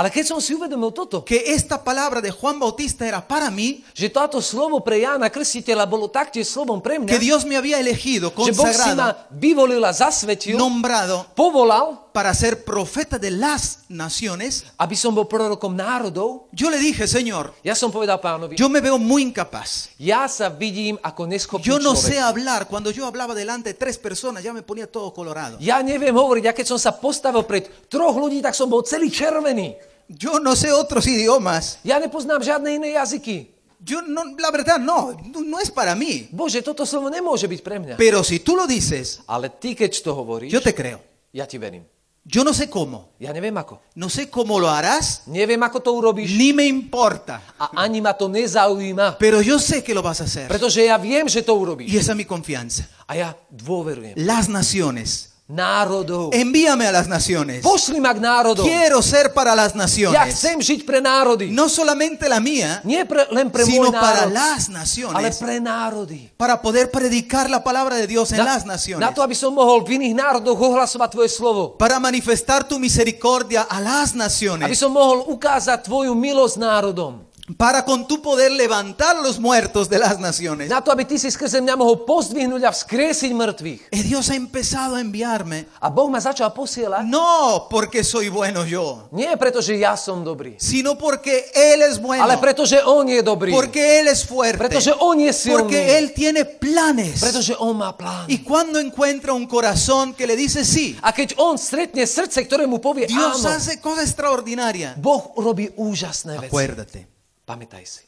Que 1.24 1.44
esta 1.54 1.84
palabra 1.84 2.20
de 2.20 2.32
Juan 2.32 2.58
Bautista 2.58 3.06
era 3.06 3.22
para 3.22 3.52
mí, 3.52 3.84
že 3.94 4.10
táto 4.10 4.42
slovo 4.42 4.82
pre 4.82 4.98
Jána 4.98 5.30
Krstiteľa 5.30 5.86
bolo 5.86 6.10
taktiež 6.10 6.50
slovom 6.50 6.82
pre 6.82 6.98
que 7.06 7.22
Dios 7.22 7.46
me 7.46 7.54
había 7.54 7.78
elegido, 7.78 8.34
consagrado, 8.34 9.14
zasvetil, 9.94 10.58
nombrado 10.58 11.24
povolal, 11.38 12.02
para 12.12 12.34
ser 12.34 12.64
profeta 12.64 13.18
de 13.18 13.30
las 13.30 13.80
naciones, 13.88 14.64
aby 14.76 14.94
som 14.96 15.16
bol 15.16 15.24
prorokom 15.24 15.72
národov, 15.72 16.44
yo 16.52 16.68
le 16.68 16.76
dije, 16.78 17.08
Señor, 17.08 17.56
ja 17.64 17.72
som 17.74 17.88
povedal 17.88 18.20
pánovi, 18.20 18.56
yo 18.60 18.68
me 18.68 18.84
veo 18.84 19.00
muy 19.00 19.24
incapaz. 19.24 19.88
ja 19.96 20.28
sa 20.28 20.52
vidím 20.52 21.00
ako 21.00 21.26
neschopný 21.26 21.64
Yo 21.64 21.80
no 21.80 21.96
sé 21.96 22.20
hablar. 22.20 22.68
Cuando 22.68 22.92
yo 22.92 23.08
hablaba 23.08 23.34
delante 23.34 23.72
de 23.72 23.76
tres 23.78 23.96
personas, 23.96 24.44
ya 24.44 24.52
me 24.52 24.62
ponía 24.62 24.86
todo 24.86 25.12
colorado. 25.12 25.56
Ja 25.58 25.80
neviem 25.80 26.12
hovoriť, 26.12 26.44
ja 26.44 26.52
keď 26.52 26.66
som 26.68 26.78
sa 26.78 26.92
postavil 26.92 27.42
pred 27.48 27.88
troch 27.88 28.14
ľudí, 28.14 28.31
tak 28.40 28.54
som 28.54 28.70
bol 28.70 28.80
celý 28.80 29.10
červený. 29.10 29.76
Yo 30.08 30.40
no 30.40 30.54
sé 30.56 30.72
otros 30.72 31.04
idiomas. 31.04 31.82
Ja 31.84 31.98
nepoznám 31.98 32.40
žiadne 32.40 32.78
iné 32.80 32.96
jazyky. 32.96 33.50
Yo 33.82 33.98
no, 33.98 34.22
la 34.38 34.50
verdad, 34.54 34.78
no, 34.78 35.10
no, 35.26 35.42
no 35.42 35.56
es 35.58 35.66
para 35.66 35.98
mí. 35.98 36.30
Bože, 36.30 36.62
toto 36.62 36.86
slovo 36.86 37.10
nemôže 37.10 37.50
byť 37.50 37.60
pre 37.66 37.76
mňa. 37.82 37.94
Pero 37.98 38.22
si 38.22 38.38
tú 38.38 38.54
lo 38.54 38.62
dices, 38.64 39.26
Ale 39.26 39.50
ty, 39.50 39.74
keď 39.74 39.90
to 40.00 40.14
hovoríš, 40.14 40.54
yo 40.54 40.62
te 40.62 40.70
creo. 40.70 41.02
ja 41.34 41.44
ti 41.50 41.58
verím. 41.58 41.82
Yo 42.22 42.46
no 42.46 42.54
sé 42.54 42.70
cómo. 42.70 43.18
Ja 43.18 43.34
neviem 43.34 43.50
ako. 43.58 43.82
No 43.98 44.06
sé 44.06 44.30
cómo 44.30 44.62
lo 44.62 44.70
harás, 44.70 45.26
Neviem, 45.26 45.58
ako 45.58 45.82
to 45.82 45.90
urobíš 45.90 46.38
ni 46.38 46.54
me 46.54 46.62
importa. 46.70 47.42
a 47.58 47.82
ani 47.82 47.98
ma 47.98 48.14
to 48.14 48.30
nezaujíma. 48.30 49.18
Pero 49.18 49.42
yo 49.42 49.58
sé 49.58 49.82
que 49.82 49.90
lo 49.90 50.06
vas 50.06 50.22
a 50.22 50.30
hacer. 50.30 50.46
Pretože 50.46 50.86
ja 50.86 50.94
viem, 51.02 51.26
že 51.26 51.42
to 51.42 51.50
Y 51.50 51.58
urobíš. 51.58 51.90
esa 51.98 52.14
es 52.14 52.18
mi 52.22 52.22
confianza. 52.22 52.86
A 53.10 53.18
ja 53.18 53.34
dôverujem. 53.50 54.14
Las 54.22 54.46
naciones. 54.46 55.31
Envíame 56.32 56.86
a 56.86 56.92
las 56.92 57.08
naciones. 57.08 57.64
Quiero 58.62 59.02
ser 59.02 59.32
para 59.34 59.54
las 59.54 59.74
naciones. 59.74 60.44
No 61.50 61.68
solamente 61.68 62.28
la 62.28 62.40
mía, 62.40 62.82
sino 62.82 63.92
para 63.92 64.26
las 64.26 64.68
naciones. 64.70 65.40
Para 66.36 66.62
poder 66.62 66.90
predicar 66.90 67.50
la 67.50 67.62
palabra 67.62 67.96
de 67.96 68.06
Dios 68.06 68.32
en 68.32 68.44
las 68.44 68.64
naciones. 68.64 69.08
Para 71.78 72.00
manifestar 72.00 72.64
tu 72.66 72.78
misericordia 72.78 73.62
a 73.62 73.80
las 73.80 74.14
naciones. 74.14 74.66
Aby 74.66 74.76
som 74.78 74.92
mohol 74.94 75.28
ukázať 75.28 75.84
tvoju 75.84 76.14
milosť 76.16 76.56
národom. 76.56 77.31
Para 77.56 77.84
con 77.84 78.06
tu 78.06 78.22
poder 78.22 78.52
levantar 78.52 79.16
los 79.16 79.40
muertos 79.40 79.88
de 79.90 79.98
las 79.98 80.20
naciones. 80.20 80.70
Na 80.70 80.78
to, 80.80 80.94
aby 80.94 81.02
ty 81.02 81.18
si 81.18 81.26
skrze 81.26 81.58
mňa 81.58 81.74
mohol 81.74 82.06
pozdvihnúť 82.06 82.62
a 82.62 82.70
vzkriesiť 82.70 83.34
mŕtvych. 83.34 83.80
Eh, 83.90 84.02
Dios 84.06 84.30
ha 84.30 84.38
empezado 84.38 84.94
a 84.94 85.02
enviarme. 85.02 85.66
A 85.82 85.90
Boh 85.90 86.06
ma 86.06 86.22
začal 86.22 86.54
posielať. 86.54 87.02
No 87.10 87.66
porque 87.66 88.06
soy 88.06 88.30
bueno 88.30 88.62
yo, 88.62 89.10
Nie 89.10 89.34
preto, 89.34 89.58
že 89.58 89.74
ja 89.74 89.98
som 89.98 90.22
dobrý, 90.22 90.54
sino 90.62 90.94
porque 90.94 91.50
Él 91.50 91.82
es 91.82 91.98
bueno. 91.98 92.22
ale 92.22 92.38
preto, 92.38 92.62
že 92.62 92.78
On 92.86 93.02
je 93.02 93.18
dobrý. 93.26 93.50
Porque 93.50 93.98
Él 93.98 94.06
es 94.06 94.22
fuerte. 94.22 94.62
Pretože 94.62 94.94
On 95.02 95.18
je 95.18 95.34
silný. 95.34 95.66
Porque 95.66 95.98
Él 95.98 96.14
tiene 96.14 96.46
planes. 96.46 97.18
Pretože 97.18 97.58
On 97.58 97.74
má 97.74 97.90
plán. 97.90 98.30
Y 98.30 98.46
cuando 98.46 98.78
encuentra 98.78 99.34
un 99.34 99.50
corazón 99.50 100.14
que 100.14 100.30
le 100.30 100.38
dice 100.38 100.62
sí, 100.62 100.94
A 101.02 101.10
keď 101.10 101.34
On 101.42 101.58
stretne 101.58 102.06
srdce, 102.06 102.46
ktoré 102.46 102.70
mu 102.70 102.78
povie 102.78 103.10
Dios 103.10 103.42
áno, 103.42 103.58
hace 103.58 103.82
cosa 103.82 104.06
extraordinaria. 104.06 104.94
Boh 104.94 105.34
robí 105.42 105.66
úžasné 105.74 106.38
veci. 106.38 106.54
Acuérdate, 106.54 107.11
Pamätaj 107.52 107.84
si. 107.84 108.06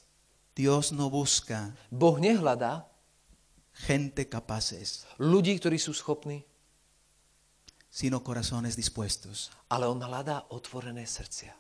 Dios 0.57 0.97
no 0.97 1.13
busca 1.13 1.77
Boh 1.93 2.17
nehľadá 2.17 2.89
gente 3.85 4.25
capaces, 4.25 5.05
ľudí, 5.21 5.53
ktorí 5.61 5.77
sú 5.77 5.93
schopní, 5.93 6.41
sino 7.93 8.25
corazones 8.25 8.73
dispuestos. 8.73 9.53
ale 9.69 9.85
On 9.85 10.01
hľadá 10.01 10.49
otvorené 10.49 11.05
srdcia. 11.05 11.53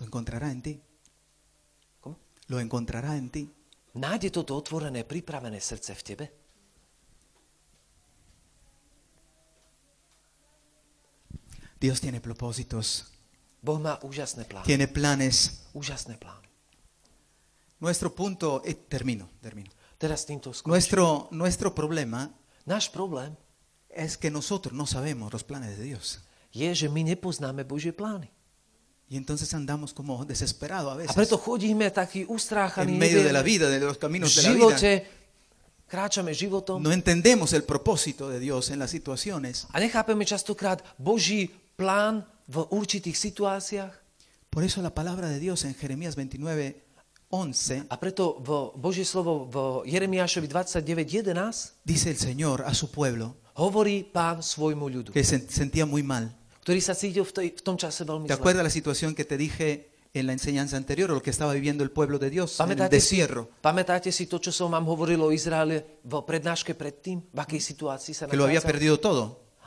Lo 0.00 0.08
encontrará 0.08 0.48
en 0.48 0.60
ti. 0.64 0.74
Kom? 2.00 2.16
Lo 2.48 2.56
encontrará 2.56 3.20
en 3.20 3.28
ti. 3.28 3.44
Nájde 4.00 4.32
toto 4.32 4.56
otvorené, 4.56 5.04
pripravené 5.04 5.60
srdce 5.60 5.92
v 5.92 6.02
tebe? 6.08 6.26
Dios 11.76 12.00
tiene 12.00 12.24
propósitos, 12.24 13.12
Boh 13.66 13.82
má 13.82 13.98
úžasné 14.06 14.46
plány. 14.46 14.62
tiene 14.62 14.86
planes. 14.86 15.66
Úžasné 15.74 16.16
plány. 16.22 16.45
Nuestro 17.80 18.10
punto, 18.10 18.62
eh, 18.64 18.74
termino, 18.88 19.28
termino. 19.40 19.70
Teraz 19.98 20.24
týmto 20.24 20.52
skončím. 20.52 20.72
Nuestro, 20.72 21.28
nuestro 21.30 21.70
problema 21.70 22.30
Náš 22.66 22.90
problém 22.90 23.30
es 23.86 24.18
que 24.18 24.30
nosotros 24.30 24.74
no 24.74 24.86
sabemos 24.86 25.32
los 25.32 25.46
planes 25.46 25.78
de 25.78 25.84
Dios. 25.84 26.18
je, 26.50 26.74
že 26.74 26.88
my 26.88 27.04
nepoznáme 27.04 27.64
Božie 27.64 27.92
plány. 27.92 28.28
Y 29.08 29.16
entonces 29.16 29.54
andamos 29.54 29.94
como 29.94 30.24
desesperados 30.24 30.90
a 30.90 30.94
A 30.94 30.98
veces 30.98 31.14
preto 31.14 31.38
chodíme 31.38 31.90
taký 31.94 32.26
ustráchaný, 32.26 32.92
en 32.92 32.98
medio 32.98 33.22
de 33.22 33.30
la 33.30 33.38
nevieme, 33.38 33.70
vida, 33.70 33.70
de 33.70 33.78
los 33.78 33.98
caminos 33.98 34.34
de 34.34 34.42
la 34.42 34.50
vida. 34.50 35.02
kráčame 35.86 36.34
životom 36.34 36.82
No 36.82 36.90
entendemos 36.90 37.52
el 37.52 37.62
propósito 37.62 38.28
de 38.28 38.40
Dios 38.40 38.70
en 38.70 38.80
las 38.80 38.90
situaciones. 38.90 39.70
a 39.70 39.78
nechápeme 39.78 40.26
častokrát 40.26 40.82
Boží 40.98 41.54
plán 41.78 42.26
v 42.50 42.66
určitých 42.74 43.14
situáciách. 43.14 43.94
Por 44.50 44.64
eso 44.64 44.82
la 44.82 44.90
palabra 44.90 45.28
de 45.28 45.38
Dios 45.38 45.62
en 45.62 45.74
Jeremías 45.74 46.16
29, 46.16 46.82
11 47.30 47.90
A 47.90 47.96
preto 47.98 48.38
v 48.38 48.70
Božie 48.78 49.02
slovo 49.02 49.50
v 49.50 49.56
Jeremiášovi 49.90 50.46
29.11 50.46 51.82
dice 51.82 52.10
el 52.10 52.18
Señor 52.18 52.62
a 52.62 52.72
su 52.74 52.90
pueblo 52.90 53.34
hovorí 53.56 54.04
pán 54.04 54.44
svojmu 54.44 54.86
ľudu, 54.86 55.10
que 55.12 55.24
se 55.24 55.40
sentía 55.48 55.86
muy 55.88 56.02
mal. 56.06 56.30
ktorý 56.62 56.80
sa 56.82 56.94
cítil 56.94 57.24
v, 57.26 57.32
tej, 57.32 57.48
v 57.58 57.62
tom 57.62 57.74
čase 57.74 58.04
veľmi 58.04 58.28
¿Te 58.28 58.34
zle. 58.34 58.38
acuerdas 58.38 58.62
la 58.62 58.70
situación 58.70 59.14
que 59.14 59.24
te 59.24 59.34
dije 59.38 59.90
en 60.14 60.26
la 60.26 60.32
enseñanza 60.32 60.76
anterior 60.76 61.10
lo 61.10 61.22
que 61.22 61.30
estaba 61.34 61.52
viviendo 61.52 61.82
el 61.82 61.90
pueblo 61.90 62.18
de 62.18 62.30
Dios 62.30 62.54
en 62.60 62.70
el 62.70 62.76
Pamätáte 62.78 63.00
si, 63.00 63.16
desierto? 63.18 63.50
pamätáte 63.60 64.08
si 64.12 64.26
to, 64.30 64.38
čo 64.38 64.52
som 64.54 64.70
vám 64.70 64.86
hovoril 64.86 65.18
o 65.24 65.32
Izraele 65.34 65.98
v 66.06 66.12
prednáške 66.22 66.76
predtým? 66.78 67.26
V 67.32 67.38
akej 67.42 67.60
situácii 67.60 68.12
sa 68.14 68.24
Que 68.30 68.36
lo 68.38 68.44
había 68.46 68.60
nachádzal? 68.62 68.70
perdido 68.70 68.94
todo. 69.02 69.22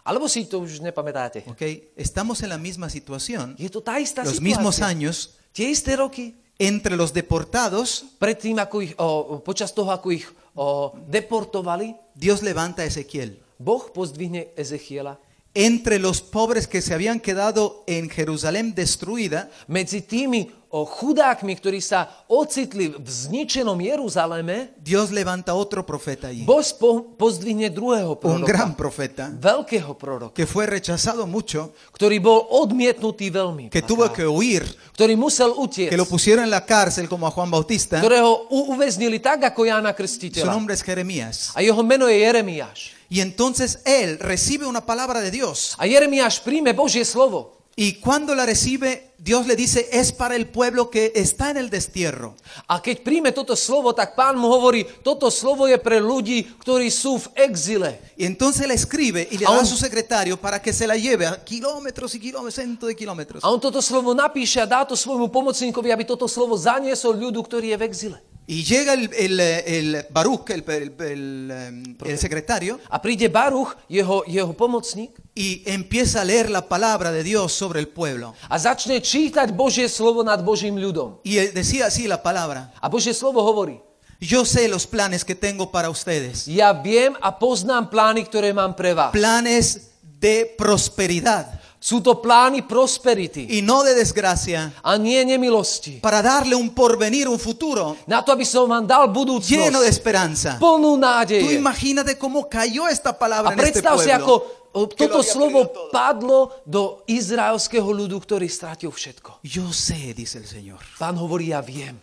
Alebo 0.05 0.25
si 0.31 0.47
to 0.47 0.63
už 0.63 0.79
nepamätáte? 0.81 1.43
¿ok? 1.45 1.93
Estamos 1.99 2.39
en 2.41 2.49
la 2.49 2.57
misma 2.57 2.87
situación, 2.89 3.53
Je 3.59 3.67
to 3.69 3.83
tá 3.83 3.99
istá 3.99 4.23
los 4.23 4.37
situácia. 4.39 4.47
mismos 4.57 4.79
años, 4.81 5.35
Tie 5.51 5.65
isté 5.69 5.97
roky, 5.97 6.37
entre 6.59 6.99
los 6.99 7.15
deportados, 7.15 8.03
predtým, 8.19 8.59
ako 8.59 8.75
ich, 8.83 8.93
o, 8.99 9.39
počas 9.39 9.71
toho, 9.71 9.95
ako 9.95 10.11
ich 10.11 10.27
o, 10.59 10.91
deportovali, 11.07 11.95
Dios 12.11 12.43
levanta 12.43 12.83
a 12.83 12.89
Ezequiel. 12.91 13.39
Boh 13.55 13.87
pozdvihne 13.95 14.51
Ezechiela. 14.59 15.15
Entre 15.53 15.97
los 15.97 16.21
pobres 16.21 16.67
que 16.67 16.79
se 16.81 16.93
habían 16.93 17.19
quedado 17.19 17.83
en 17.87 18.07
Jerusalén 18.09 18.73
destruida, 18.77 19.49
Medzi 19.65 20.05
tými 20.05 20.45
o, 20.69 20.85
chudákmi, 20.85 21.57
ktorí 21.57 21.81
sa 21.81 22.05
ocitli 22.29 22.93
v 22.93 23.01
zničenom 23.09 23.73
Jeruzaleme, 23.81 24.77
Dios 24.77 25.09
levanta 25.09 25.57
otro 25.57 25.81
profeta 25.81 26.29
allí. 26.29 26.45
Boh 26.45 26.61
spo, 26.61 27.01
pozdvihne 27.17 27.73
druhého 27.73 28.13
Un 28.29 28.45
gran 28.45 28.77
profeta 28.77 29.33
Veľkého 29.33 29.97
proroka, 29.97 30.37
que 30.37 30.45
fue 30.45 30.69
rechazado 30.69 31.25
mucho, 31.25 31.73
ktorý 31.97 32.21
bol 32.21 32.45
odmietnutý 32.53 33.33
veľmi. 33.33 33.73
que 33.73 33.81
tuvo 33.81 34.05
que 34.13 34.29
huir, 34.29 34.61
ktorý 34.93 35.17
musel 35.17 35.57
utiecť. 35.57 35.89
que 35.89 35.97
lo 35.97 36.05
pusieron 36.05 36.45
en 36.45 36.53
la 36.53 36.61
cárcel 36.61 37.09
como 37.09 37.25
a 37.25 37.33
Juan 37.33 37.49
Bautista. 37.49 37.97
ktorého 37.97 38.45
u- 38.53 38.77
uväznili 38.77 39.17
tak, 39.17 39.49
ako 39.49 39.65
Jána 39.65 39.97
Su 39.97 39.97
Krstiteľa. 39.97 40.53
nombre 40.53 40.77
es 40.77 40.85
Jeremías. 40.85 41.57
A 41.57 41.65
jeho 41.65 41.81
meno 41.81 42.05
je 42.05 42.21
Jeremiáš. 42.21 42.98
Y 43.09 43.21
entonces 43.21 43.79
él 43.85 44.19
recibe 44.19 44.65
una 44.65 44.85
palabra 44.85 45.19
de 45.19 45.31
Dios. 45.31 45.75
A 45.77 45.85
Jeremiáš 45.85 46.41
príjme 46.41 46.73
Božie 46.73 47.03
slovo. 47.03 47.57
Y 47.75 47.93
cuando 48.01 48.35
la 48.35 48.45
recibe, 48.45 49.13
Dios 49.17 49.47
le 49.47 49.55
dice, 49.55 49.87
es 49.93 50.11
para 50.11 50.35
el 50.35 50.47
pueblo 50.47 50.89
que 50.89 51.13
está 51.15 51.49
en 51.49 51.55
el 51.55 51.69
destierro. 51.69 52.35
A 52.67 52.83
keď 52.83 52.99
príjme 53.07 53.31
toto 53.31 53.55
slovo, 53.55 53.95
tak 53.95 54.19
pán 54.19 54.35
mu 54.35 54.51
hovorí, 54.51 54.83
toto 54.99 55.31
slovo 55.31 55.63
je 55.63 55.79
pre 55.79 56.03
ľudí, 56.03 56.43
ktorí 56.59 56.91
sú 56.91 57.15
v 57.23 57.27
exile. 57.39 57.99
Y 58.19 58.27
entonces 58.27 58.67
la 58.67 58.75
escribe 58.75 59.25
y 59.31 59.39
le 59.39 59.47
Aún- 59.47 59.63
da 59.63 59.63
a 59.63 59.65
su 59.65 59.77
secretario 59.79 60.35
para 60.35 60.61
que 60.61 60.73
se 60.75 60.85
la 60.85 60.97
lleve 60.99 61.25
a 61.25 61.39
kilómetros 61.39 62.13
y 62.15 62.19
kilómetros, 62.19 62.55
cientos 62.55 62.87
de 62.89 62.95
kilómetros. 62.95 63.43
A 63.43 63.49
on 63.49 63.63
toto 63.63 63.81
slovo 63.81 64.11
napíše 64.13 64.59
a 64.59 64.67
dá 64.67 64.83
to 64.83 64.99
svojmu 64.99 65.31
pomocníkovi, 65.31 65.87
aby 65.95 66.03
toto 66.03 66.27
slovo 66.27 66.59
zaniesol 66.59 67.15
ľudu, 67.15 67.39
ktorý 67.47 67.71
je 67.71 67.77
v 67.79 67.83
exile. 67.87 68.17
Y 68.49 68.63
llega 68.65 68.93
el, 68.97 69.13
el, 69.13 69.39
el 69.39 70.05
Baruch, 70.09 70.49
el, 70.49 70.63
el- 70.65 71.95
el, 72.01 72.17
secretario, 72.17 72.79
A 72.89 72.97
príde 72.99 73.29
Baruch, 73.29 73.77
jeho, 73.87 74.23
jeho 74.25 74.53
pomocník, 74.57 75.11
y 75.35 75.61
empieza 75.69 76.21
a 76.21 76.25
leer 76.25 76.49
la 76.49 76.65
palabra 76.67 77.11
de 77.11 77.21
Dios 77.21 77.53
sobre 77.53 77.79
el 77.79 77.87
pueblo. 77.87 78.33
a 78.49 78.57
začne 78.57 78.97
čítať 79.05 79.53
Božie 79.53 79.85
slovo 79.85 80.25
nad 80.25 80.41
Božím 80.41 80.81
ľudom. 80.81 81.21
Y 81.23 81.37
él 81.37 81.53
decía 81.53 81.85
así 81.85 82.07
la 82.09 82.17
palabra, 82.23 82.73
A 82.81 82.89
Božie 82.89 83.13
slovo 83.13 83.45
hovorí, 83.45 83.77
yo 84.19 84.43
sé 84.43 84.67
los 84.67 84.87
planes 84.89 85.23
que 85.23 85.35
tengo 85.35 85.69
para 85.69 85.89
ustedes, 85.93 86.49
ja 86.49 86.73
viem 86.73 87.13
a 87.21 87.29
poznám 87.29 87.85
plány, 87.93 88.25
ktoré 88.25 88.49
mám 88.49 88.73
pre 88.73 88.97
vás. 88.97 89.13
planes 89.13 89.93
de 90.01 90.49
prosperidad 90.57 91.58
Sú 91.79 92.03
to 92.03 92.19
plány 92.19 92.67
prosperity 92.67 93.47
y 93.55 93.63
no 93.63 93.87
de 93.87 93.95
desgracia, 93.95 94.75
a 94.83 94.97
nie 94.99 95.23
nemilosti. 95.23 96.03
para 96.03 96.19
darle 96.21 96.51
un 96.53 96.75
porvenir, 96.75 97.31
un 97.31 97.39
futuro 97.39 97.95
Na 98.05 98.19
to, 98.19 98.35
aby 98.35 98.43
som 98.43 98.67
vám 98.67 98.83
dal 98.83 99.07
lleno 99.07 99.15
de 99.15 99.15
budúcnosť, 99.15 99.87
esperanza. 99.87 100.51
plnú 100.59 100.99
Tú 100.99 100.99
nádeje. 100.99 101.55
imagínate 101.55 102.19
cómo 102.19 102.49
cayó 102.51 102.83
esta 102.91 103.11
A 103.11 103.17
palabra 103.17 103.53
en 103.55 103.59
este 103.63 103.79
predstav 103.79 103.95
si, 103.95 104.11
pueblo. 104.11 104.19
ako 104.19 104.33
lo 104.75 104.85
toto 104.91 105.19
slovo 105.23 105.59
todo. 105.71 105.87
padlo 105.89 106.39
do 106.67 106.99
izraelského 107.07 107.87
ľudu, 107.87 108.19
ktorý 108.19 108.45
stratil 108.51 108.91
všetko. 108.91 109.39
Yo 109.47 109.71
sé, 109.71 110.11
dice 110.13 110.43
el 110.43 110.47
Señor. 110.51 110.83
Pán 110.99 111.15
hovorí, 111.15 111.55
ja 111.55 111.63
viem, 111.63 111.95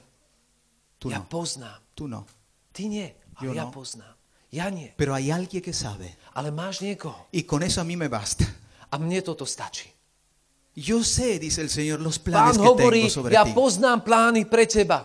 Tú 0.98 1.12
ja 1.12 1.20
no, 1.20 1.28
poznám. 1.28 1.76
tú 1.92 2.08
no. 2.08 2.24
Ty 2.72 2.88
nie, 2.88 3.12
ale 3.36 3.44
Jo, 3.44 3.52
ja 3.52 3.68
no. 3.68 3.76
poznám. 3.76 4.16
Ja 4.48 4.72
nie, 4.72 4.96
Pero 4.96 5.12
hay 5.12 5.28
alguien 5.30 5.60
que 5.60 5.76
sabe. 5.76 6.16
ale 6.32 6.48
máš 6.48 6.80
niekoho. 6.80 7.28
Y 7.30 7.44
con 7.44 7.60
eso 7.62 7.80
a 7.80 7.84
mí 7.84 7.92
me 7.92 8.08
basta. 8.08 8.48
A 8.96 8.98
mne 8.98 9.20
toto 9.20 9.44
stačí. 9.44 9.92
Yo 10.72 11.04
sé, 11.04 11.36
dice 11.38 11.60
el 11.60 11.68
Señor, 11.68 12.00
los 12.00 12.16
Pán 12.18 12.32
planes 12.32 12.56
que 12.56 12.64
hovorí, 12.64 13.00
tengo 13.04 13.12
sobre 13.12 13.36
ja 13.36 13.44
ti. 13.44 13.52
poznám 13.52 14.00
plány 14.00 14.48
pre 14.48 14.64
teba. 14.64 15.04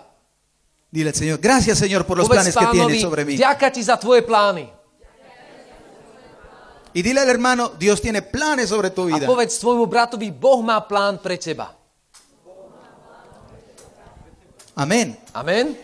Dile 0.91 1.11
al 1.11 1.15
Señor, 1.15 1.39
gracias 1.43 1.75
Señor 1.79 2.05
por 2.07 2.15
los 2.17 2.27
Povedz 2.27 2.51
planes 2.51 2.55
que 2.55 2.67
tienes 2.71 3.01
sobre 3.03 3.23
mí. 3.27 3.35
ďaká 3.35 3.67
ti 3.71 3.83
za 3.83 3.95
tvoje 3.99 4.23
plány. 4.23 4.67
Y 6.93 7.01
dile 7.03 7.19
al 7.23 7.29
hermano, 7.29 7.71
Dios 7.79 7.99
tiene 8.01 8.21
planes 8.21 8.67
sobre 8.71 8.91
tu 8.91 9.03
A 9.03 9.15
vida. 9.15 9.27
povedz 9.27 9.59
tvojmu 9.59 9.87
bratovi, 9.87 10.31
Boh 10.31 10.59
má 10.63 10.79
plán 10.87 11.19
pre 11.19 11.35
teba. 11.39 11.71
Amén. 14.75 15.19
Amen? 15.33 15.75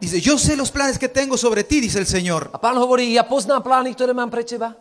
Dice, 0.00 0.20
yo 0.20 0.38
sé 0.38 0.56
los 0.56 0.70
planes 0.70 0.98
que 0.98 1.08
tengo 1.08 1.36
sobre 1.38 1.62
ti, 1.62 1.80
dice 1.80 1.98
el 1.98 2.06
Señor. 2.06 2.50
A 2.52 2.58
pán 2.60 2.74
hovorí, 2.78 3.14
ja 3.14 3.22
poznám 3.26 3.62
plány, 3.62 3.94
ktoré 3.94 4.14
mám 4.14 4.30
pre 4.30 4.42
teba. 4.42 4.74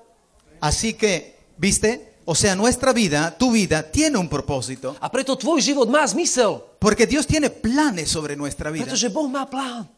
Así 0.62 0.94
que, 0.94 1.38
¿viste? 1.58 2.11
O 2.26 2.36
sea, 2.36 2.54
nuestra 2.56 2.94
vida, 2.94 3.34
tu 3.34 3.52
vida, 3.52 3.82
tiene 3.82 4.18
un 4.18 4.30
propósito. 4.30 4.94
A 5.02 5.10
preto 5.10 5.34
tvoj 5.34 5.58
život 5.58 5.90
má 5.90 6.06
zmysel. 6.06 6.62
Porque 6.78 7.10
Dios 7.10 7.26
tiene 7.26 7.50
planes 7.50 8.10
sobre 8.10 8.38
nuestra 8.38 8.70
vida. 8.70 8.86
Pretože 8.86 9.10
Boh 9.10 9.26
má 9.26 9.46
plán. 9.50 9.90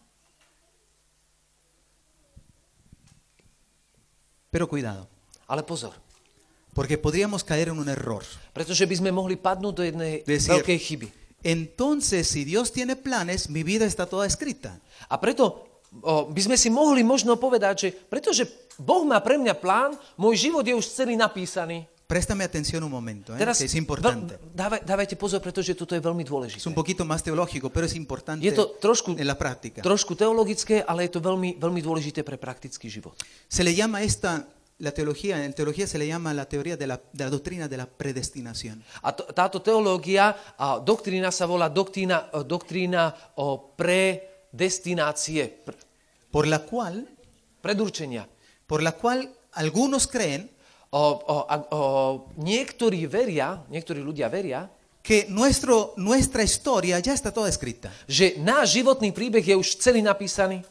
Pero 4.54 4.70
cuidado, 4.70 5.10
Ale 5.50 5.64
pozor, 5.66 5.94
porque 6.74 6.98
podríamos 6.98 7.44
caer 7.44 7.70
en 7.70 7.78
un 7.78 7.90
error. 7.90 8.24
pretože 8.54 8.86
by 8.86 8.96
sme 9.02 9.12
mohli 9.12 9.36
padnúť 9.36 9.74
do 9.74 9.84
jednej 9.84 10.14
Decir, 10.24 10.54
veľkej 10.54 10.80
chyby. 10.80 11.08
entonces, 11.44 12.30
si 12.30 12.46
Dios 12.46 12.70
tiene 12.70 12.96
planes, 12.96 13.50
mi 13.50 13.66
vida 13.66 13.86
está 13.86 14.06
toda 14.06 14.30
escrita. 14.30 14.78
A 15.10 15.18
preto 15.18 15.66
o, 16.02 16.30
by 16.30 16.42
sme 16.42 16.58
si 16.58 16.70
mohli 16.70 17.02
možno 17.02 17.36
povedať, 17.36 17.76
že 17.78 17.90
pretože 17.94 18.46
Boh 18.78 19.02
má 19.06 19.20
pre 19.26 19.42
mňa 19.42 19.54
plán, 19.58 19.98
môj 20.18 20.50
život 20.50 20.64
je 20.66 20.78
už 20.78 20.86
celý 20.86 21.18
napísaný. 21.18 21.90
Préstame 22.14 22.44
atención 22.46 22.86
un 22.86 22.94
momento, 22.94 23.34
¿eh? 23.34 23.42
Teraz 23.42 23.58
que 23.58 23.66
es 23.66 23.74
importante. 23.74 24.38
dávaj, 24.54 24.86
dávajte 24.86 25.18
pozor, 25.18 25.42
pretože 25.42 25.74
toto 25.74 25.98
je 25.98 26.02
veľmi 26.02 26.22
Es 26.22 26.30
dôležité. 26.30 26.70
un 26.70 26.78
poquito 26.78 27.02
más 27.10 27.26
teológico, 27.26 27.74
pero 27.74 27.90
es 27.90 27.96
importante 27.98 28.46
Je 28.46 28.54
to 28.54 28.78
trošku, 28.78 29.18
en 29.18 29.26
la 29.26 29.34
práctica. 29.34 29.82
trošku 29.82 30.14
teologické, 30.14 30.86
ale 30.86 31.10
je 31.10 31.18
to 31.18 31.20
veľmi, 31.26 31.58
veľmi 31.58 31.82
dôležité 31.82 32.22
pre 32.22 32.38
praktický 32.38 32.86
život. 32.86 33.18
Se 33.50 33.66
le 33.66 33.74
llama 33.74 34.06
esta, 34.06 34.46
la 34.78 34.92
teología, 34.94 35.42
en 35.42 35.58
teología 35.58 35.88
se 35.90 35.98
le 35.98 36.06
llama 36.06 36.38
la 36.38 36.46
teoría 36.46 36.78
de 36.78 36.86
la, 36.86 37.02
de 37.02 37.24
la 37.26 37.32
doctrina 37.34 37.66
de 37.68 37.78
la 37.82 37.90
predestinación. 37.90 38.84
A 39.02 39.10
to, 39.18 39.26
táto 39.34 39.66
teológia, 39.66 40.38
a 40.54 40.78
doktrína 40.78 41.34
sa 41.34 41.50
volá 41.50 41.66
doktrína, 41.66 42.30
o, 42.38 42.46
doktrína 42.46 43.34
o 43.42 43.74
predestinácie, 43.74 45.50
pr, 45.66 45.74
Por 46.30 46.46
la 46.46 46.62
cual, 46.62 47.10
predurčenia. 47.62 48.30
por 48.70 48.86
la 48.86 48.94
cual 48.94 49.34
algunos 49.58 50.06
creen 50.06 50.53
O, 50.94 51.04
o, 51.26 51.36
o, 51.50 51.80
niektorí 52.38 53.10
veria, 53.10 53.66
niektorí 53.66 53.98
ľudia 54.06 54.30
veria, 54.30 54.70
que 55.02 55.26
nuestro, 55.28 55.98
nuestra 55.98 56.46
historia 56.46 57.02
ya 57.02 57.18
está 57.18 57.34
toda 57.34 57.50
escrita. 57.50 57.90
že 58.06 58.38
náš 58.38 58.78
životný 58.78 59.10
príbeh 59.10 59.42
je 59.42 59.58
už 59.58 59.82
celý 59.82 60.06
napísaný. 60.06 60.62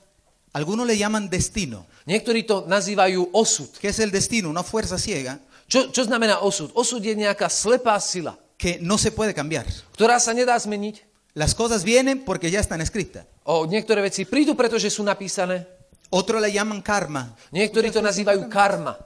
Algunos 0.55 0.87
le 0.87 0.95
llaman 0.95 1.27
destino. 1.27 1.85
Niektorí 2.07 2.47
to 2.47 2.65
nazývajú 2.71 3.35
osud. 3.35 3.73
¿Qué 3.83 3.91
es 3.91 3.99
el 3.99 4.15
destino? 4.15 4.49
Una 4.49 4.63
fuerza 4.63 4.95
ciega 4.97 5.43
Čo, 5.67 5.89
čo 5.89 6.05
znamená 6.05 6.45
osud? 6.45 6.69
Osud 6.77 7.01
je 7.01 7.17
nejaká 7.17 7.49
slepá 7.49 7.97
sila, 7.99 8.37
que 8.61 8.77
no 8.85 9.01
se 9.01 9.11
puede 9.11 9.33
cambiar. 9.35 9.65
ktorá 9.97 10.21
sa 10.23 10.31
nedá 10.37 10.55
zmeniť. 10.55 11.03
Las 11.35 11.57
cosas 11.57 11.81
vienen 11.83 12.23
porque 12.29 12.47
ya 12.53 12.61
están 12.61 12.79
escritas. 12.85 13.25
O 13.49 13.65
niektoré 13.67 14.05
veci 14.05 14.23
prídu, 14.29 14.53
pretože 14.55 14.87
sú 14.93 15.01
napísané. 15.03 15.65
Otros 16.13 16.39
le 16.45 16.53
llaman 16.53 16.79
karma. 16.85 17.33
Niektorí 17.51 17.89
to 17.89 18.05
nazývajú 18.05 18.47
karma. 18.53 19.01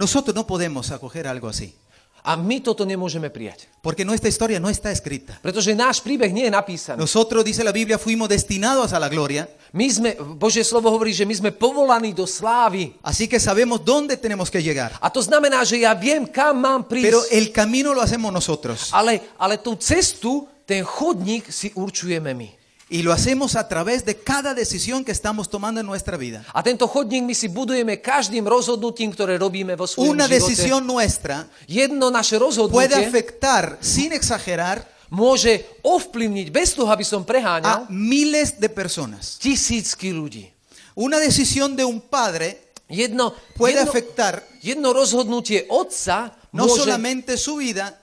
Nosotros 0.00 0.32
no 0.32 0.48
podemos 0.48 0.88
acoger 0.90 1.28
algo 1.28 1.44
así, 1.46 1.76
A 2.20 2.36
my 2.36 2.60
toto 2.60 2.84
nemôžeme 2.84 3.32
prijať. 3.32 3.64
porque 3.80 4.04
nuestra 4.04 4.28
historia 4.28 4.60
no 4.60 4.68
está 4.68 4.92
escrita. 4.92 5.40
Pretože 5.40 5.72
náš 5.72 6.04
príbeh 6.04 6.28
nie 6.28 6.44
je 6.48 6.52
napísaný. 6.52 7.00
Nosotros, 7.00 7.40
dice 7.40 7.64
la 7.64 7.72
Biblia, 7.72 7.96
fuimos 7.96 8.28
destinados 8.28 8.92
a 8.92 9.00
la 9.00 9.08
gloria, 9.08 9.48
My 9.72 9.86
sme, 9.88 10.10
Božie 10.36 10.60
slovo 10.60 10.90
hovorí, 10.92 11.14
že 11.16 11.24
my 11.24 11.32
sme 11.32 11.50
povolaní 11.54 12.12
do 12.12 12.28
slávy. 12.28 12.92
así 13.00 13.24
que 13.24 13.40
sabemos 13.40 13.80
dónde 13.80 14.20
tenemos 14.20 14.50
que 14.52 14.60
llegar. 14.60 14.92
A 15.00 15.08
to 15.08 15.24
znamená, 15.24 15.64
že 15.64 15.80
ja 15.80 15.96
viem, 15.96 16.28
kam 16.28 16.60
mám 16.60 16.84
Pero 16.84 17.24
prísť. 17.24 17.32
el 17.32 17.46
camino 17.54 17.94
lo 17.96 18.04
hacemos 18.04 18.28
nosotros. 18.28 18.92
Ale, 18.92 19.32
ale 19.40 19.56
tú 19.56 19.72
cestu, 19.80 20.44
ten 20.68 20.84
chodník 20.84 21.48
si 21.48 21.72
určujeme 21.72 22.36
my. 22.36 22.59
Y 22.90 23.06
lo 23.06 23.12
hacemos 23.12 23.54
a 23.54 23.68
través 23.70 24.04
de 24.04 24.18
cada 24.18 24.52
decisión 24.52 25.04
que 25.04 25.12
estamos 25.12 25.48
tomando 25.48 25.78
en 25.78 25.86
nuestra 25.86 26.18
vida. 26.18 26.42
A 26.52 26.58
tento 26.66 26.90
chodník 26.90 27.22
my 27.22 27.38
si 27.38 27.46
budujeme 27.46 28.02
každým 28.02 28.42
rozhodnutím, 28.42 29.14
ktoré 29.14 29.38
robíme 29.38 29.78
vo 29.78 29.86
svojom 29.86 30.10
Una 30.10 30.26
živote. 30.26 30.34
decisión 30.42 30.82
nuestra 30.82 31.46
Jedno 31.70 32.10
naše 32.10 32.42
puede 32.66 32.98
afectar, 32.98 33.78
sin 33.78 34.10
exagerar, 34.10 34.82
môže 35.06 35.62
ovplyvniť, 35.86 36.50
bez 36.50 36.74
toho, 36.74 36.90
aby 36.90 37.06
som 37.06 37.22
a 37.22 37.86
miles 37.86 38.58
de 38.58 38.66
personas. 38.66 39.38
tisícky 39.38 40.10
ľudí. 40.10 40.50
Una 40.98 41.22
decisión 41.22 41.78
de 41.78 41.86
un 41.86 42.02
padre 42.02 42.70
Jedno, 42.90 43.34
puede 43.54 43.78
jedno, 43.78 43.86
afectar 43.86 44.42
jedno 44.62 44.90
rozhodnutie 44.90 45.70
otca 45.70 46.34
no 46.50 46.66
môže, 46.66 46.82
solamente 46.82 47.38
su 47.38 47.62
vida, 47.62 47.99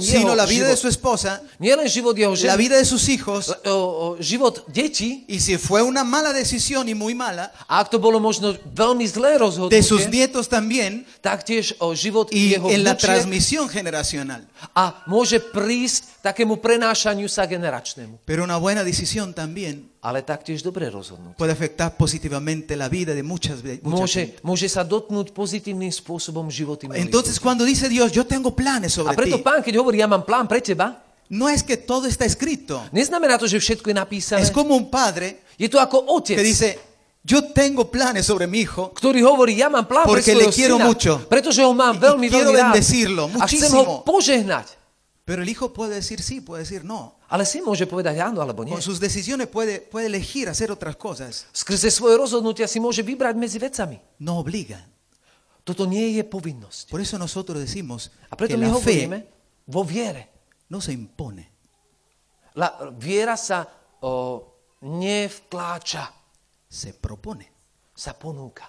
sino 0.00 0.34
la 0.34 0.44
vida 0.44 0.68
de 0.68 0.76
su 0.76 0.88
esposa, 0.88 1.40
nielen 1.58 1.88
život 1.88 2.16
jeho 2.16 2.36
la 2.44 2.56
vida 2.56 2.76
de 2.76 2.84
sus 2.84 3.08
hijos. 3.08 3.48
o, 3.64 4.16
o, 4.16 4.16
život 4.20 4.64
detí, 4.68 5.24
Y 5.28 5.40
si 5.40 5.56
fue 5.56 5.82
una 5.82 6.04
mala 6.04 6.32
decisión 6.32 6.88
y 6.88 6.94
muy 6.94 7.14
mala, 7.14 7.52
a 7.68 7.80
ak 7.80 7.88
to 7.90 7.98
bolo 7.98 8.20
možno 8.20 8.52
veľmi 8.74 9.08
zlé 9.08 9.40
de 9.70 9.82
sus 9.82 10.08
nietos 10.08 10.48
también 10.48 11.06
taktiež 11.20 11.74
o 11.80 11.94
život 11.94 12.28
y 12.32 12.52
jeho 12.52 12.68
en 12.70 12.84
la 12.84 12.96
transmisión 12.96 13.68
generacional. 13.68 14.44
a 14.74 15.04
môže 15.06 15.40
prísť 15.40 16.20
takému 16.22 16.60
prenášaniu 16.60 17.28
sa 17.28 17.48
generačnému. 17.48 18.20
Pero 18.24 18.44
una 18.44 18.58
buena 18.58 18.84
decisión 18.84 19.32
también 19.32 19.91
Ale 20.02 20.26
taktiež 20.26 20.66
dobré 20.66 20.90
rozhodnutie. 20.90 21.38
puede 21.38 21.54
afectar 21.54 21.94
positivamente 21.94 22.74
la 22.74 22.90
vida 22.90 23.14
de 23.14 23.22
muchas 23.22 23.62
mucha 23.62 24.02
Môže, 24.02 24.34
gente. 24.34 24.42
môže 24.42 24.66
sa 24.66 24.82
dotknúť 24.82 25.30
pozitívnym 25.30 25.94
spôsobom 25.94 26.50
životy 26.50 26.90
mnohých 26.90 27.06
Entonces 27.06 27.38
ľudí. 27.38 27.44
cuando 27.46 27.62
dice 27.62 27.86
Dios, 27.86 28.10
yo 28.10 28.26
tengo 28.26 28.50
planes 28.50 28.98
A 28.98 29.06
sobre 29.06 29.14
preto 29.14 29.38
ti, 29.38 29.46
pán, 29.46 29.62
keď 29.62 29.78
hovorí, 29.78 30.02
ja 30.02 30.10
mám 30.10 30.26
plán 30.26 30.50
pre 30.50 30.58
teba, 30.58 30.98
no 31.30 31.46
es 31.46 31.62
que 31.62 31.78
todo 31.78 32.10
está 32.10 32.26
escrito. 32.26 32.82
neznamená 32.90 33.38
to, 33.38 33.46
že 33.46 33.62
všetko 33.62 33.86
je 33.88 33.96
napísané. 33.96 34.42
Es 34.42 34.50
como 34.50 34.74
un 34.74 34.90
padre 34.90 35.46
Je 35.54 35.70
to 35.70 35.78
ako 35.78 36.18
otec, 36.18 36.34
que 36.34 36.42
dice, 36.42 36.68
yo 37.22 37.54
tengo 37.54 37.86
planes 37.86 38.26
sobre 38.26 38.50
mi 38.50 38.66
hijo 38.66 38.90
ktorý 38.98 39.22
hovorí, 39.22 39.54
ja 39.62 39.70
mám 39.70 39.86
plán 39.86 40.10
pre 40.10 40.18
Porque 40.18 40.34
le 40.34 40.50
quiero 40.50 40.82
syna, 40.82 40.90
mucho. 40.90 41.14
pretože 41.30 41.62
ho 41.62 41.70
mám 41.70 41.94
veľmi, 41.94 42.26
veľmi 42.26 42.50
rád. 42.58 42.74
bendecirlo 42.74 43.30
A 43.38 43.46
chcem 43.46 43.70
ho 43.70 43.86
muchísimo. 43.86 44.02
požehnať. 44.02 44.66
Pero 45.22 45.46
el 45.46 45.48
hijo 45.48 45.70
puede 45.70 46.02
decir 46.02 46.18
sí, 46.18 46.42
puede 46.42 46.66
decir 46.66 46.82
no. 46.82 47.14
Ale 47.32 47.48
si 47.48 47.64
môže 47.64 47.88
povedať 47.88 48.20
áno 48.20 48.44
alebo 48.44 48.60
nie. 48.60 48.76
Con 48.76 48.84
sus 48.84 49.00
decisiones 49.00 49.48
puede, 49.48 49.80
puede 49.80 50.12
elegir 50.12 50.52
hacer 50.52 50.68
otras 50.68 51.00
cosas. 51.00 51.48
Skrze 51.48 51.88
svoje 51.88 52.20
rozhodnutia 52.20 52.68
si 52.68 52.76
môže 52.76 53.00
vybrať 53.00 53.34
medzi 53.40 53.56
vecami. 53.56 53.96
No 54.20 54.36
obliga. 54.44 54.76
Toto 55.64 55.88
nie 55.88 56.20
je 56.20 56.28
povinnosť. 56.28 56.92
Por 56.92 57.00
eso 57.00 57.16
nosotros 57.16 57.56
decimos 57.56 58.12
A 58.28 58.36
preto 58.36 58.52
que 58.52 58.60
my 58.60 58.68
la 58.68 58.76
hovoríme 58.76 59.18
fe 59.24 59.28
vo 59.64 59.80
viere. 59.80 60.28
no 60.68 60.80
se 60.84 60.92
impone, 60.92 61.48
La, 62.52 62.68
viera 62.92 63.32
sa 63.40 63.64
o, 64.04 64.44
nevtláča, 64.84 66.12
se 66.68 66.92
propone. 66.92 67.48
sa 67.96 68.12
ponúka. 68.12 68.68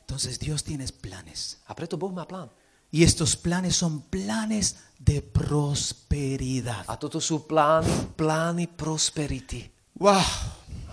Entonces 0.00 0.36
Dios 0.38 0.60
tiene 0.64 0.84
planes. 0.92 1.56
A 1.66 1.72
preto 1.74 1.96
Boh 1.96 2.12
má 2.12 2.28
plán. 2.28 2.50
Y 2.94 3.02
estos 3.02 3.34
planes 3.34 3.74
son 3.74 4.02
planes 4.02 4.76
de 5.00 5.20
prosperidad. 5.20 6.84
A 6.86 6.96
toto 6.96 7.20
sú 7.20 7.42
plány, 7.42 7.90
plány 8.14 8.68
prosperity. 8.68 9.68
¡Wow! 9.98 10.22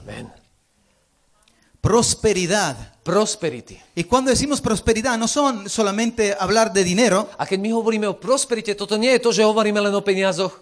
Amen. 0.02 0.34
Prosperidad. 1.80 2.98
Prosperity. 3.04 3.78
Y 3.94 4.06
cuando 4.06 4.32
decimos 4.32 4.60
prosperidad, 4.62 5.16
no 5.16 5.28
son 5.28 5.70
solamente 5.70 6.36
hablar 6.40 6.74
de 6.74 6.84
dinero, 6.84 7.30
A 7.38 7.46
keď 7.46 7.62
my 7.62 7.70
hovoríme 7.70 8.10
o 8.10 8.18
prosperite, 8.18 8.74
toto 8.74 8.98
nie 8.98 9.14
je 9.14 9.22
to, 9.22 9.30
že 9.30 9.46
hovoríme 9.46 9.78
len 9.78 9.94
o 9.94 10.02
peniazoch. 10.02 10.58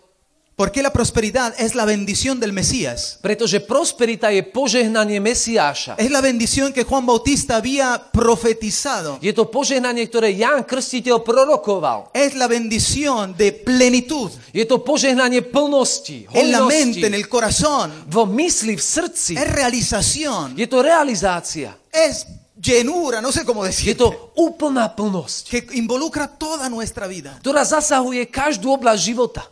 Porque 0.60 0.84
la 0.84 0.92
prosperidad 0.92 1.56
es 1.58 1.74
la 1.74 1.86
bendición 1.86 2.38
del 2.38 2.52
Mesías. 2.52 3.16
Pretože 3.24 3.64
prosperita 3.64 4.28
je 4.28 4.44
požehnanie 4.44 5.24
Mesiáša. 5.24 5.96
Es 5.96 6.12
la 6.12 6.20
bendición 6.20 6.76
que 6.76 6.84
Juan 6.84 7.06
Bautista 7.06 7.56
había 7.56 7.96
profetizado. 8.12 9.24
Je 9.24 9.32
to 9.32 9.48
požehnanie, 9.48 10.04
ktoré 10.12 10.36
Ján 10.36 10.68
Krstiteľ 10.68 11.24
prorokoval. 11.24 12.12
Es 12.12 12.36
la 12.36 12.52
bendición 12.52 13.32
de 13.40 13.56
plenitud 13.56 14.36
Je 14.52 14.68
to 14.68 14.84
požehnanie 14.84 15.48
plnosti, 15.48 16.28
en 16.36 16.52
la 16.52 16.68
mente, 16.68 17.08
en 17.08 17.16
hojnosti, 17.16 17.16
el 17.16 17.30
corazón. 17.32 17.88
vo 18.12 18.28
mysli, 18.28 18.76
v 18.76 18.84
srdci. 18.84 19.34
Es 19.40 19.48
realización. 19.48 20.60
Je 20.60 20.68
to 20.68 20.84
realizácia. 20.84 21.72
Es 21.88 22.28
llenura, 22.60 23.22
no 23.22 23.32
sé 23.32 23.46
cómo 23.46 23.64
Je 23.64 23.72
decirlo, 23.72 24.12
to 24.12 24.34
úplná 24.36 24.92
plnosť, 24.92 25.44
que 25.48 25.60
involucra 25.80 26.28
toda 26.28 26.68
nuestra 26.68 27.08
vida. 27.08 27.40
ktorá 27.40 27.64
zasahuje 27.64 28.28
každú 28.28 28.76
oblasť 28.76 29.00
života. 29.00 29.48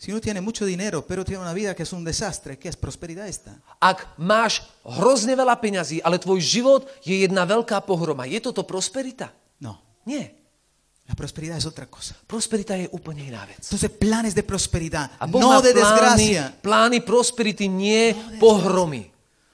Si 0.00 0.08
uno 0.10 0.16
tiene 0.20 0.40
mucho 0.40 0.64
dinero, 0.64 1.04
pero 1.04 1.24
tiene 1.28 1.42
una 1.44 1.52
vida 1.52 1.76
que 1.76 1.84
es 1.84 1.92
un 1.92 2.00
desastre, 2.02 2.56
¿qué 2.56 2.72
es 2.72 2.76
prosperidad 2.76 3.28
esta? 3.28 3.52
Ak 3.76 4.16
máš 4.16 4.64
hrozne 4.80 5.36
veľa 5.36 5.60
peňazí, 5.60 6.00
ale 6.00 6.16
tvoj 6.16 6.40
život 6.40 6.88
je 7.04 7.20
jedna 7.20 7.44
veľká 7.44 7.84
pohroma, 7.84 8.24
je 8.24 8.40
toto 8.40 8.64
prosperita? 8.64 9.28
No, 9.60 9.76
Nie. 10.08 10.40
la 11.04 11.12
prosperidad 11.12 11.58
es 11.60 11.66
otra 11.68 11.84
cosa. 11.84 12.16
Prosperita 12.24 12.80
je 12.80 12.88
úplne 12.96 13.28
iná 13.28 13.44
vec. 13.44 13.60
Entonces, 13.60 13.92
planes 13.92 14.32
de 14.32 14.40
prosperidad, 14.40 15.10
A 15.20 15.26
Boh 15.28 15.36
no 15.42 15.60
de 15.60 15.74
plány, 15.76 15.84
desgracia. 15.84 16.44
plány 16.64 16.98
prosperity, 17.04 17.68
nie 17.68 18.16
pohromy. 18.40 19.12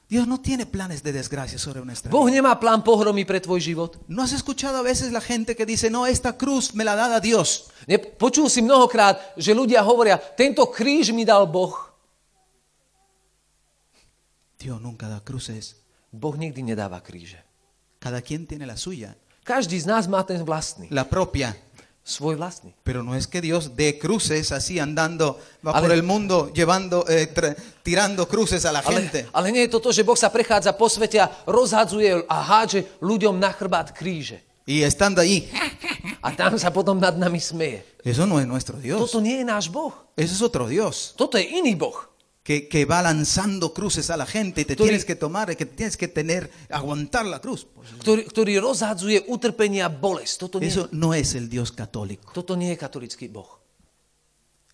Dios 0.08 0.26
no 0.26 0.38
tiene 0.38 0.66
planes 0.66 1.02
de 1.02 1.10
desgracia 1.10 1.58
sobre 1.58 1.84
nuestra 1.84 2.10
Boh 2.10 2.26
vida. 2.26 2.38
nemá 2.38 2.54
plán 2.60 2.84
pohromy 2.86 3.26
pre 3.26 3.42
tvoj 3.42 3.58
život. 3.58 3.98
¿No 4.06 4.22
has 4.22 4.32
escuchado 4.32 4.78
a 4.78 4.82
veces 4.82 5.10
la 5.10 5.20
gente 5.20 5.56
que 5.56 5.66
dice, 5.66 5.90
no, 5.90 6.06
esta 6.06 6.38
cruz 6.38 6.74
me 6.74 6.84
la 6.84 6.94
da 6.94 7.18
Dios? 7.18 7.70
Ne, 7.86 7.98
počul 7.98 8.46
si 8.46 8.62
mnohokrát, 8.62 9.18
že 9.34 9.50
ľudia 9.50 9.82
hovoria, 9.82 10.14
tento 10.18 10.62
kríž 10.70 11.10
mi 11.10 11.26
dal 11.26 11.50
Boh. 11.50 11.74
Dios 14.58 14.78
nunca 14.80 15.10
da 15.10 15.18
cruces. 15.18 15.74
Boh 16.14 16.38
nikdy 16.38 16.62
nedáva 16.62 17.02
kríže. 17.02 17.42
Cada 17.98 18.22
quien 18.22 18.46
tiene 18.46 18.64
la 18.64 18.78
suya, 18.78 19.10
Každý 19.46 19.78
z 19.78 19.86
nás 19.86 20.10
má 20.10 20.26
ten 20.26 20.42
vlastný, 20.42 20.90
la 20.90 21.06
propia. 21.06 21.54
Svoj 22.06 22.38
vlastný. 22.38 22.70
Pero 22.86 23.02
no 23.02 23.18
es 23.18 23.26
que 23.26 23.42
Dios 23.42 23.74
dé 23.74 23.98
cruces 23.98 24.54
así 24.54 24.78
andando, 24.78 25.42
va 25.58 25.74
Ale- 25.74 25.82
por 25.82 25.92
el 25.92 26.06
mundo 26.06 26.54
llevando, 26.54 27.02
eh, 27.10 27.26
tra- 27.34 27.58
tirando 27.82 28.30
cruces 28.30 28.62
a 28.64 28.70
la 28.70 28.78
Ale, 28.78 28.94
gente. 29.02 29.26
ale 29.34 29.50
nie 29.50 29.66
je 29.66 29.74
to 29.74 29.82
to, 29.82 29.90
že 29.90 30.06
Boh 30.06 30.14
sa 30.14 30.30
prechádza 30.30 30.70
po 30.78 30.86
svete 30.86 31.18
a 31.18 31.26
rozhadzuje 31.50 32.22
a 32.30 32.36
hádže 32.46 32.86
ľuďom 33.02 33.34
na 33.42 33.50
chrbát 33.50 33.90
kríže. 33.90 34.38
Y 34.66 34.82
estando 34.82 35.18
allí, 35.20 35.46
A 36.22 36.30
tam 36.34 36.58
sa 36.58 36.70
potom 36.74 36.98
nad 36.98 37.14
nami 37.14 37.38
smeje. 37.38 37.82
eso 38.02 38.26
no 38.26 38.38
es 38.38 38.46
nuestro 38.46 38.78
Dios. 38.78 38.98
Toto 38.98 39.18
nie 39.22 39.38
je 39.38 39.44
náš 39.46 39.66
Boh. 39.70 39.94
Eso 40.18 40.34
es 40.34 40.42
otro 40.42 40.66
Dios. 40.66 41.14
Toto 41.14 41.38
je 41.38 41.46
iný 41.46 41.74
Boh. 41.74 41.94
Que, 42.46 42.70
que 42.70 42.86
va 42.86 43.02
lanzando 43.02 43.74
cruces 43.74 44.06
a 44.06 44.16
la 44.16 44.22
gente 44.24 44.62
y 44.62 44.64
te 44.64 44.76
Tú 44.78 44.84
tienes 44.86 45.02
que 45.04 45.16
tomar, 45.18 45.50
que 45.58 45.66
tienes 45.66 45.96
que 45.98 46.06
tener, 46.06 46.46
aguantar 46.70 47.26
la 47.26 47.42
cruz. 47.42 47.66
Ktorý, 47.98 48.22
ktorý 48.22 48.52
rozhadzuje 48.62 49.26
utrpenie 49.26 49.82
a 49.82 49.90
bolesť. 49.90 50.46
Toto 50.46 50.62
nie, 50.62 50.70
eso 50.70 50.86
no 50.94 51.10
es 51.10 51.34
el 51.34 51.50
Dios 51.50 51.74
católico. 51.74 52.30
toto 52.30 52.54
nie 52.54 52.70
je 52.70 52.78
katolický 52.78 53.26
Boh. 53.26 53.50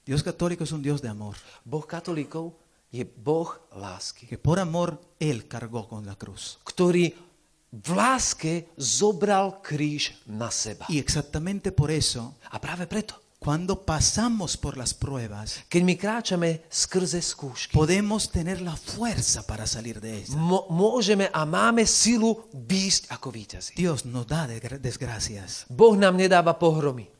Dios 0.04 0.20
católico 0.20 0.64
es 0.64 0.72
un 0.76 0.82
Dios 0.84 1.00
de 1.00 1.08
amor. 1.08 1.32
Boh 1.64 1.86
katolíkov 1.88 2.52
je 2.92 3.08
Boh 3.08 3.48
lásky, 3.72 4.26
Que 4.28 4.36
por 4.36 4.60
amor 4.60 5.00
Él 5.16 5.48
cargó 5.48 5.88
con 5.88 6.04
la 6.04 6.12
cruz. 6.20 6.60
ktorý 6.68 7.16
v 7.72 7.88
láske 7.96 8.68
zobral 8.76 9.64
kríž 9.64 10.12
na 10.28 10.52
seba. 10.52 10.84
Y 10.92 10.98
exactamente 11.00 11.72
por 11.72 11.88
eso, 11.88 12.36
A 12.52 12.60
práve 12.60 12.84
preto, 12.84 13.16
cuando 13.42 13.82
pasamos 13.82 14.54
por 14.54 14.78
las 14.78 14.94
pruebas, 14.94 15.66
keď 15.66 15.82
my 15.82 15.94
kráčame 15.98 16.50
skrze 16.70 17.18
skúšky, 17.18 17.74
podemos 17.74 18.30
tener 18.30 18.62
la 18.62 18.78
fuerza 18.78 19.42
para 19.42 19.66
salir 19.66 19.98
de 19.98 20.22
ellas. 20.22 20.30
mo- 20.30 20.70
môžeme 20.70 21.26
a 21.26 21.42
máme 21.42 21.82
silu 21.82 22.46
výjsť 22.54 23.10
ako 23.10 23.28
víťazi. 23.34 23.74
Dios 23.74 24.06
nos 24.06 24.30
da 24.30 24.46
desgra- 24.46 24.78
desgracias. 24.78 25.66
Boh 25.66 25.98
nám 25.98 26.14
nedáva 26.14 26.54
pohromy. 26.54 27.10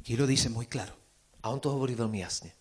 Aquí 0.00 0.16
lo 0.16 0.24
dice 0.26 0.48
muy 0.48 0.64
claro. 0.66 0.96
A 1.44 1.52
on 1.52 1.60
to 1.60 1.68
hovorí 1.68 1.92
veľmi 1.94 2.24
jasne. 2.24 2.56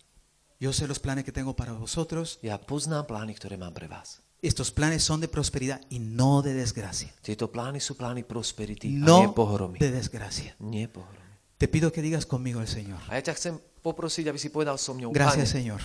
Yo 0.59 0.73
sé 0.73 0.83
los 0.83 0.99
planes 0.99 1.23
que 1.23 1.31
tengo 1.31 1.55
para 1.55 1.71
vosotros. 1.71 2.41
Ja 2.43 2.57
poznám 2.57 3.05
plány, 3.07 3.37
ktoré 3.37 3.55
mám 3.55 3.71
pre 3.71 3.87
vás. 3.87 4.19
Estos 4.41 4.69
planes 4.71 5.03
son 5.03 5.19
de 5.19 5.27
prosperidad 5.27 5.81
y 5.89 5.97
no 5.99 6.41
de 6.41 6.53
desgracia. 6.53 7.09
Tieto 7.25 7.49
plány 7.49 7.81
sú 7.81 7.97
plány 7.97 8.21
prosperity 8.23 8.87
a 8.87 8.91
nie 8.91 8.99
No 9.01 9.33
pohromy. 9.33 9.79
de 9.79 9.89
desgracia. 9.89 10.53
Nie 10.61 10.87
pohromy. 10.87 11.17
Te 11.57 11.65
pido 11.67 11.89
que 11.91 12.01
digas 12.05 12.25
conmigo 12.25 12.61
el 12.61 12.67
Señor. 12.69 13.01
A 13.09 13.17
ja 13.17 13.23
ťa 13.25 13.33
chcem 13.33 13.53
poprosiť, 13.81 14.29
aby 14.29 14.37
si 14.37 14.53
povedal 14.53 14.77
so 14.77 14.93
mňou, 14.93 15.09
Gracias, 15.09 15.49
Pane, 15.49 15.57
Señor, 15.57 15.81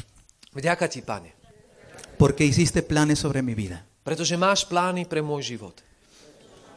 vďaka 0.53 0.85
ti, 0.93 1.01
Pane, 1.01 1.33
porque 2.21 2.45
hiciste 2.45 2.85
planes 2.85 3.19
sobre 3.25 3.41
mi 3.41 3.57
vida. 3.57 3.81
pretože 4.05 4.37
máš 4.37 4.69
plány 4.69 5.09
pre 5.09 5.23
môj 5.25 5.57
život. 5.57 5.81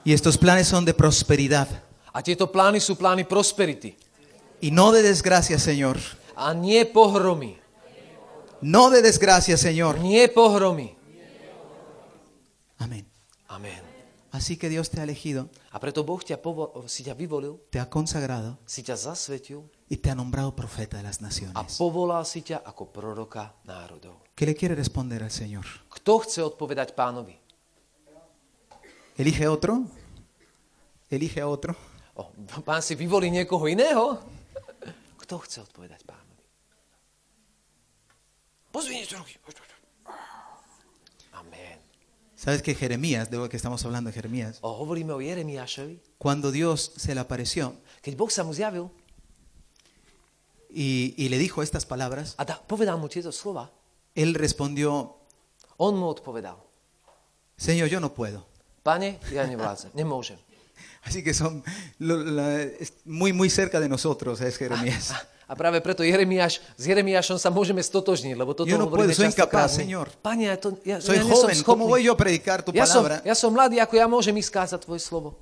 Y 0.08 0.14
estos 0.14 0.38
planes 0.40 0.70
son 0.72 0.86
de 0.86 0.94
prosperidad 0.94 1.68
A 2.16 2.24
tieto 2.24 2.48
plány 2.48 2.80
sú 2.80 2.96
plány 2.96 3.28
prosperity 3.28 4.00
y 4.64 4.72
no 4.72 4.96
de 4.96 5.04
desgracia, 5.04 5.60
Señor. 5.60 6.00
a 6.40 6.56
nie 6.56 6.88
pohromy. 6.88 7.60
No 8.64 8.88
de 8.90 9.02
desgracia, 9.04 9.58
Señor. 9.60 10.00
Nie 10.00 10.32
pohromy. 10.32 10.96
Amén. 12.78 13.06
Amen. 13.48 13.82
Así 14.32 14.58
que 14.58 14.68
Dios 14.68 14.90
te 14.90 15.00
ha 15.00 15.04
elegido, 15.04 15.48
A 15.72 15.80
preto 15.80 16.04
Boh 16.04 16.20
ťa 16.20 16.42
povo- 16.44 16.84
si 16.92 17.04
ťa 17.08 17.16
vyvolil, 17.16 17.56
te 17.72 17.80
ha 17.80 17.88
consagrado 17.90 18.60
si 18.68 18.84
ťa 18.84 18.98
zasvetil 19.00 19.64
y 19.88 19.96
te 19.96 20.12
ha 20.12 20.16
nombrado 20.16 20.52
profeta 20.56 20.98
de 20.98 21.04
las 21.04 21.20
a 21.20 21.32
naciones. 21.32 21.78
povolal 21.80 22.26
si 22.28 22.42
ťa 22.44 22.60
ako 22.68 22.92
proroka 22.92 23.56
národov. 23.64 24.20
¿Qué 24.36 24.44
le 24.46 24.54
quiere 24.54 24.76
responder 24.76 25.24
al 25.24 25.32
Señor? 25.32 25.64
Kto 25.88 26.20
chce 26.20 26.42
odpovedať 26.44 26.92
pánovi? 26.92 27.40
¿Elige 29.16 29.48
otro? 29.48 29.88
¿Elige 31.10 31.40
a 31.40 31.48
otro? 31.48 31.72
O, 32.20 32.28
pán 32.66 32.84
si 32.84 32.96
vyvolí 32.96 33.32
niekoho 33.32 33.68
iného? 33.72 34.20
Kto 35.24 35.40
chce 35.40 35.64
odpovedať 35.64 36.04
pánovi? 36.04 36.44
Pozvinite 38.72 39.16
ruky. 39.16 39.40
¿Sabes 42.46 42.62
que 42.62 42.76
Jeremías, 42.76 43.32
de 43.32 43.38
lo 43.38 43.50
que 43.50 43.58
estamos 43.58 43.84
hablando 43.86 44.10
de 44.10 44.14
Jeremías, 44.14 44.60
O, 44.62 44.70
hovoríme 44.78 45.14
o 45.14 45.20
Jeremiášovi. 45.20 46.00
cuando 46.20 46.52
Dios 46.52 46.94
se 46.96 47.16
le 47.16 47.22
apareció 47.22 47.74
Keď 48.06 48.14
Boh 48.16 48.30
sa 48.30 48.44
mu 48.46 48.54
zjavil 48.54 48.90
y, 50.70 51.14
y 51.18 51.30
le 51.30 51.38
dijo 51.40 51.64
estas 51.64 51.86
palabras, 51.86 52.36
a 52.38 52.46
da, 52.46 52.62
povedal 52.68 53.00
mu 53.00 53.08
tieto 53.10 53.32
slova, 53.32 53.72
él 54.14 54.36
respondió, 54.36 55.16
on 55.78 55.96
mu 55.98 56.06
odpovedal. 56.08 56.58
Señor, 57.58 57.88
yo 57.90 58.00
no 58.00 58.14
puedo. 58.14 58.46
Pane, 58.84 59.18
ja 59.34 59.48
nevládzem, 59.48 59.90
nemôžem. 59.96 60.38
Así 61.04 61.24
que 61.24 61.34
son 61.34 61.64
lo- 61.98 62.22
la- 62.24 62.62
es 62.62 62.94
muy, 63.06 63.34
muy 63.34 63.50
cerca 63.50 63.80
de 63.80 63.90
nosotros, 63.90 64.42
es 64.42 64.58
Jeremías. 64.62 65.14
A 65.46 65.54
práve 65.54 65.78
preto 65.82 66.02
Jeremiáš, 66.02 66.58
s 66.74 66.84
Jeremiášom 66.90 67.38
sa 67.38 67.54
môžeme 67.54 67.86
stotožniť, 67.86 68.34
lebo 68.34 68.58
toto 68.58 68.70
Yo 68.70 68.82
no 68.82 68.90
hovoríme 68.90 69.14
puedo, 69.14 69.22
soy 69.22 69.30
incapaz. 69.30 69.78
Señor. 69.78 70.10
Pane, 70.26 70.50
ja, 70.50 70.58
to, 70.58 70.74
ja, 70.82 70.98
Soy 70.98 71.22
ja 71.22 71.26
joven, 71.26 71.62
¿cómo 71.62 71.86
voy 71.86 72.06
yo 72.06 72.14
a 72.14 72.18
predicar 72.18 72.66
tu 72.66 72.74
Ja 72.74 72.90
som, 72.90 73.06
ja 73.06 73.36
som 73.38 73.54
mladý, 73.54 73.78
ako 73.78 73.94
ja 73.94 74.10
môžem 74.10 74.34
ísť 74.42 74.52
kázať 74.52 74.80
tvoje 74.90 75.06
slovo. 75.06 75.38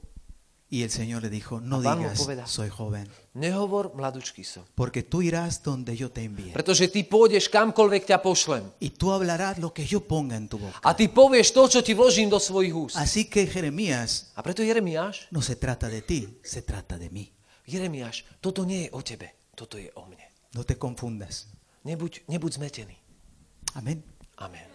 Y 0.74 0.82
el 0.82 0.90
Señor 0.90 1.22
le 1.22 1.30
dijo, 1.30 1.62
no 1.62 1.86
digas, 1.86 2.18
povedal. 2.18 2.50
soy 2.50 2.66
joven, 2.66 3.06
Nehovor, 3.38 3.94
mladučký 3.94 4.42
som. 4.42 4.66
porque 4.74 5.06
tú 5.06 5.22
irás 5.22 5.62
donde 5.62 5.94
yo 5.94 6.10
te 6.10 6.26
envíe. 6.26 6.50
Pretože 6.50 6.90
ty 6.90 7.06
pôjdeš 7.06 7.46
kamkoľvek 7.54 8.10
ťa 8.10 8.18
pošlem. 8.18 8.66
Y 8.82 8.90
tú 8.98 9.14
hablarás 9.14 9.62
lo 9.62 9.70
que 9.70 9.86
yo 9.86 10.02
ponga 10.02 10.34
en 10.34 10.50
tu 10.50 10.58
boca. 10.58 10.82
A 10.82 10.98
ty 10.98 11.14
povieš 11.14 11.54
to, 11.54 11.70
čo 11.70 11.80
ti 11.86 11.94
vložím 11.94 12.26
do 12.26 12.42
svojich 12.42 12.74
úst. 12.74 12.98
Así 12.98 13.30
que 13.30 13.46
Jeremías, 13.46 14.34
A 14.34 14.42
preto 14.42 14.66
Jeremiáš, 14.66 15.30
no 15.30 15.46
se 15.46 15.62
trata 15.62 15.86
de 15.94 16.02
ti, 16.02 16.26
se 16.42 16.66
trata 16.66 16.98
de 16.98 17.14
mí. 17.14 17.30
Jeremiáš, 17.70 18.26
toto 18.42 18.66
nie 18.66 18.90
je 18.90 18.98
o 18.98 19.06
tebe, 19.06 19.30
toto 19.56 19.78
je 19.78 19.90
o 19.96 20.06
mne. 20.06 20.26
No 20.54 20.64
te 20.64 20.76
confundas. 20.76 21.48
Nebuď, 21.86 22.26
nebuď 22.28 22.52
zmetený. 22.54 22.96
Amén. 23.76 24.04
Amen. 24.38 24.66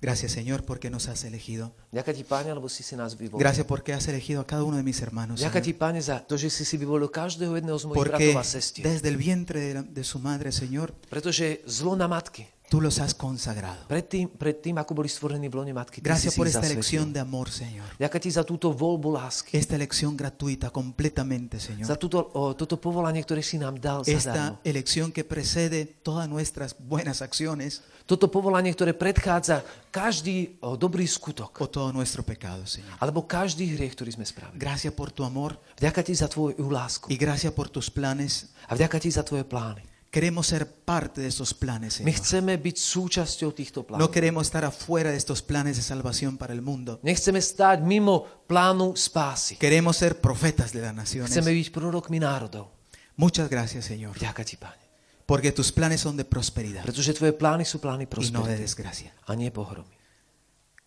Gracias 0.00 0.30
Señor 0.30 0.62
porque 0.62 0.90
nos 0.90 1.08
has 1.10 1.24
elegido. 1.26 1.74
Ďakujem 1.90 2.16
ti, 2.22 2.24
Páne, 2.24 2.54
lebo 2.54 2.70
si 2.70 2.86
si 2.86 2.94
nás 2.94 3.18
vyvolil. 3.18 3.42
Gracias 3.42 3.66
porque 3.66 3.90
has 3.90 4.06
elegido 4.06 4.38
a 4.38 4.46
cada 4.46 4.62
uno 4.62 4.76
de 4.78 4.86
mis 4.86 5.02
hermanos. 5.02 5.42
Ďakujem 5.42 5.64
ti, 5.66 5.74
Señor. 5.74 5.82
Páne, 5.82 5.98
za 5.98 6.22
to, 6.22 6.38
že 6.38 6.54
si 6.54 6.62
si 6.62 6.78
vyvolil 6.78 7.10
každého 7.10 7.50
jedného 7.58 7.74
z 7.74 7.84
mojich 7.90 7.98
Porque 7.98 8.30
bratov 8.30 8.38
a 8.38 8.46
sestier. 8.46 8.86
desde 8.86 9.10
el 9.10 9.18
vientre 9.18 9.58
de, 9.58 9.72
la- 9.74 9.82
de 9.82 10.04
su 10.06 10.22
madre, 10.22 10.54
Señor, 10.54 10.94
Pretože 11.10 11.66
zlo 11.66 11.98
na 11.98 12.06
matky, 12.06 12.46
tú 12.68 12.80
los 12.80 13.00
has 13.00 13.16
consagrado. 13.16 13.80
predtým, 13.88 14.28
predtým 14.28 14.76
ako 14.76 14.92
boli 14.92 15.08
stvorení 15.08 15.48
v 15.48 15.54
lone 15.56 15.72
matky, 15.72 15.98
ty 16.00 16.04
Gracias 16.04 16.36
por 16.36 16.46
esta 16.46 16.64
elección 16.68 17.12
de 17.12 17.20
amor, 17.20 17.48
Señor. 17.48 17.88
Ďakujem 17.96 18.22
ti 18.22 18.30
za 18.30 18.44
túto 18.44 18.70
voľbu 18.70 19.08
lásky. 19.16 19.56
Esta 19.56 19.74
elección 19.74 20.12
gratuita 20.14 20.68
completamente, 20.68 21.56
Za 21.56 21.72
Señor. 21.72 21.96
túto, 21.96 22.18
o, 22.36 22.52
toto 22.52 22.76
povolanie, 22.76 23.24
ktoré 23.24 23.40
si 23.40 23.56
nám 23.56 23.80
dal 23.80 24.04
zadarmo. 24.04 24.60
Esta 24.60 24.60
elección 24.62 25.08
que 25.10 25.24
precede 25.24 25.88
todas 26.04 26.28
nuestras 26.28 26.76
buenas 26.76 27.24
acciones 27.24 27.80
Toto 28.08 28.32
povolanie, 28.32 28.72
ktoré 28.72 28.96
predchádza 28.96 29.60
každý 29.92 30.56
o, 30.64 30.80
dobrý 30.80 31.04
skutok. 31.04 31.52
o 31.60 31.68
todo 31.68 31.92
nuestro 31.92 32.24
pecado, 32.24 32.64
Señor. 32.64 32.96
Alebo 33.04 33.28
každý 33.28 33.68
hriech, 33.76 33.92
ktorý 33.92 34.16
sme 34.16 34.24
spravili. 34.24 34.56
Gracias 34.56 34.96
por 34.96 35.12
tu 35.12 35.28
amor 35.28 35.60
Vďaka 35.76 36.00
ti 36.00 36.16
za 36.16 36.24
tvoju 36.24 36.72
lásku. 36.72 37.12
y 37.12 37.20
gracias 37.20 37.52
por 37.52 37.68
tus 37.68 37.92
planes. 37.92 38.48
A 38.64 38.72
vďaka 38.72 38.96
ti 38.96 39.12
za 39.12 39.20
tvoje 39.20 39.44
plány. 39.44 39.84
Queremos 40.10 40.46
ser 40.46 40.64
parte 40.64 41.20
de 41.20 41.28
estos 41.28 41.52
planes, 41.52 42.00
My 42.00 42.12
Señor. 42.12 42.16
chceme 42.24 42.52
byť 42.56 42.76
súčasťou 42.80 43.52
týchto 43.52 43.84
No 44.00 44.08
queremos 44.08 44.48
estar 44.48 44.64
afuera 44.64 45.12
de 45.12 45.20
estos 45.20 45.44
planes 45.44 45.76
de 45.76 45.84
salvación 45.84 46.40
para 46.40 46.56
el 46.56 46.64
mundo. 46.64 46.96
Nechceme 47.04 47.44
stáť 47.44 47.84
mimo 47.84 48.24
plánu 48.48 48.96
spásy. 48.96 49.60
Queremos 49.60 50.00
ser 50.00 50.16
profetas 50.16 50.72
de 50.72 50.80
las 50.80 50.96
naciones. 50.96 51.28
Chceme 51.28 51.52
byť 51.52 51.68
prorokmi 51.68 52.16
národov. 52.24 52.72
Muchas 53.20 53.50
gracias, 53.52 53.84
Señor. 53.84 54.16
Vďaka 54.16 54.44
ti, 54.48 54.56
Pane. 54.56 54.88
Porque 55.28 55.52
tus 55.52 55.68
planes 55.72 56.00
son 56.00 56.16
de 56.16 56.24
prosperidad 56.24 56.88
Pretože 56.88 57.12
tvoje 57.12 57.36
plány 57.36 57.68
sú 57.68 57.76
plány 57.84 58.08
y 58.08 58.30
no 58.32 58.48
de 58.48 58.56
desgracia. 58.56 59.12
a 59.28 59.36
nie 59.36 59.52
pohromy. 59.52 59.92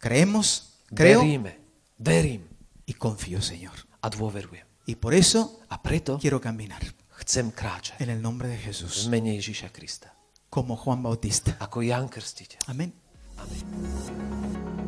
Creemos, 0.01 0.81
creo 0.89 1.21
Veríme, 1.21 1.62
verím 1.99 2.41
y 2.88 2.93
confío, 2.97 3.38
Señor. 3.38 3.77
a 4.01 4.10
dôverujem. 4.10 4.65
Y 4.88 4.95
por 4.95 5.13
eso 5.13 5.62
A 5.69 5.77
preto 5.84 6.17
quiero 6.17 6.41
caminar 6.41 6.81
chcem 7.21 7.53
kráčať 7.53 8.01
en 8.01 8.10
el 8.10 8.21
nombre 8.21 8.49
de 8.49 8.57
v 8.57 8.73
Jesús, 8.73 9.05
mene 9.07 9.38
Ježíša 9.38 9.69
Krista. 9.69 10.10
como 10.51 10.75
Juan 10.75 10.99
Bautista. 10.99 11.55
Ako 11.63 11.79
Jan 11.79 12.12
Krstiteľ. 12.12 12.67
Amén. 12.67 12.91
Amen. 13.39 14.80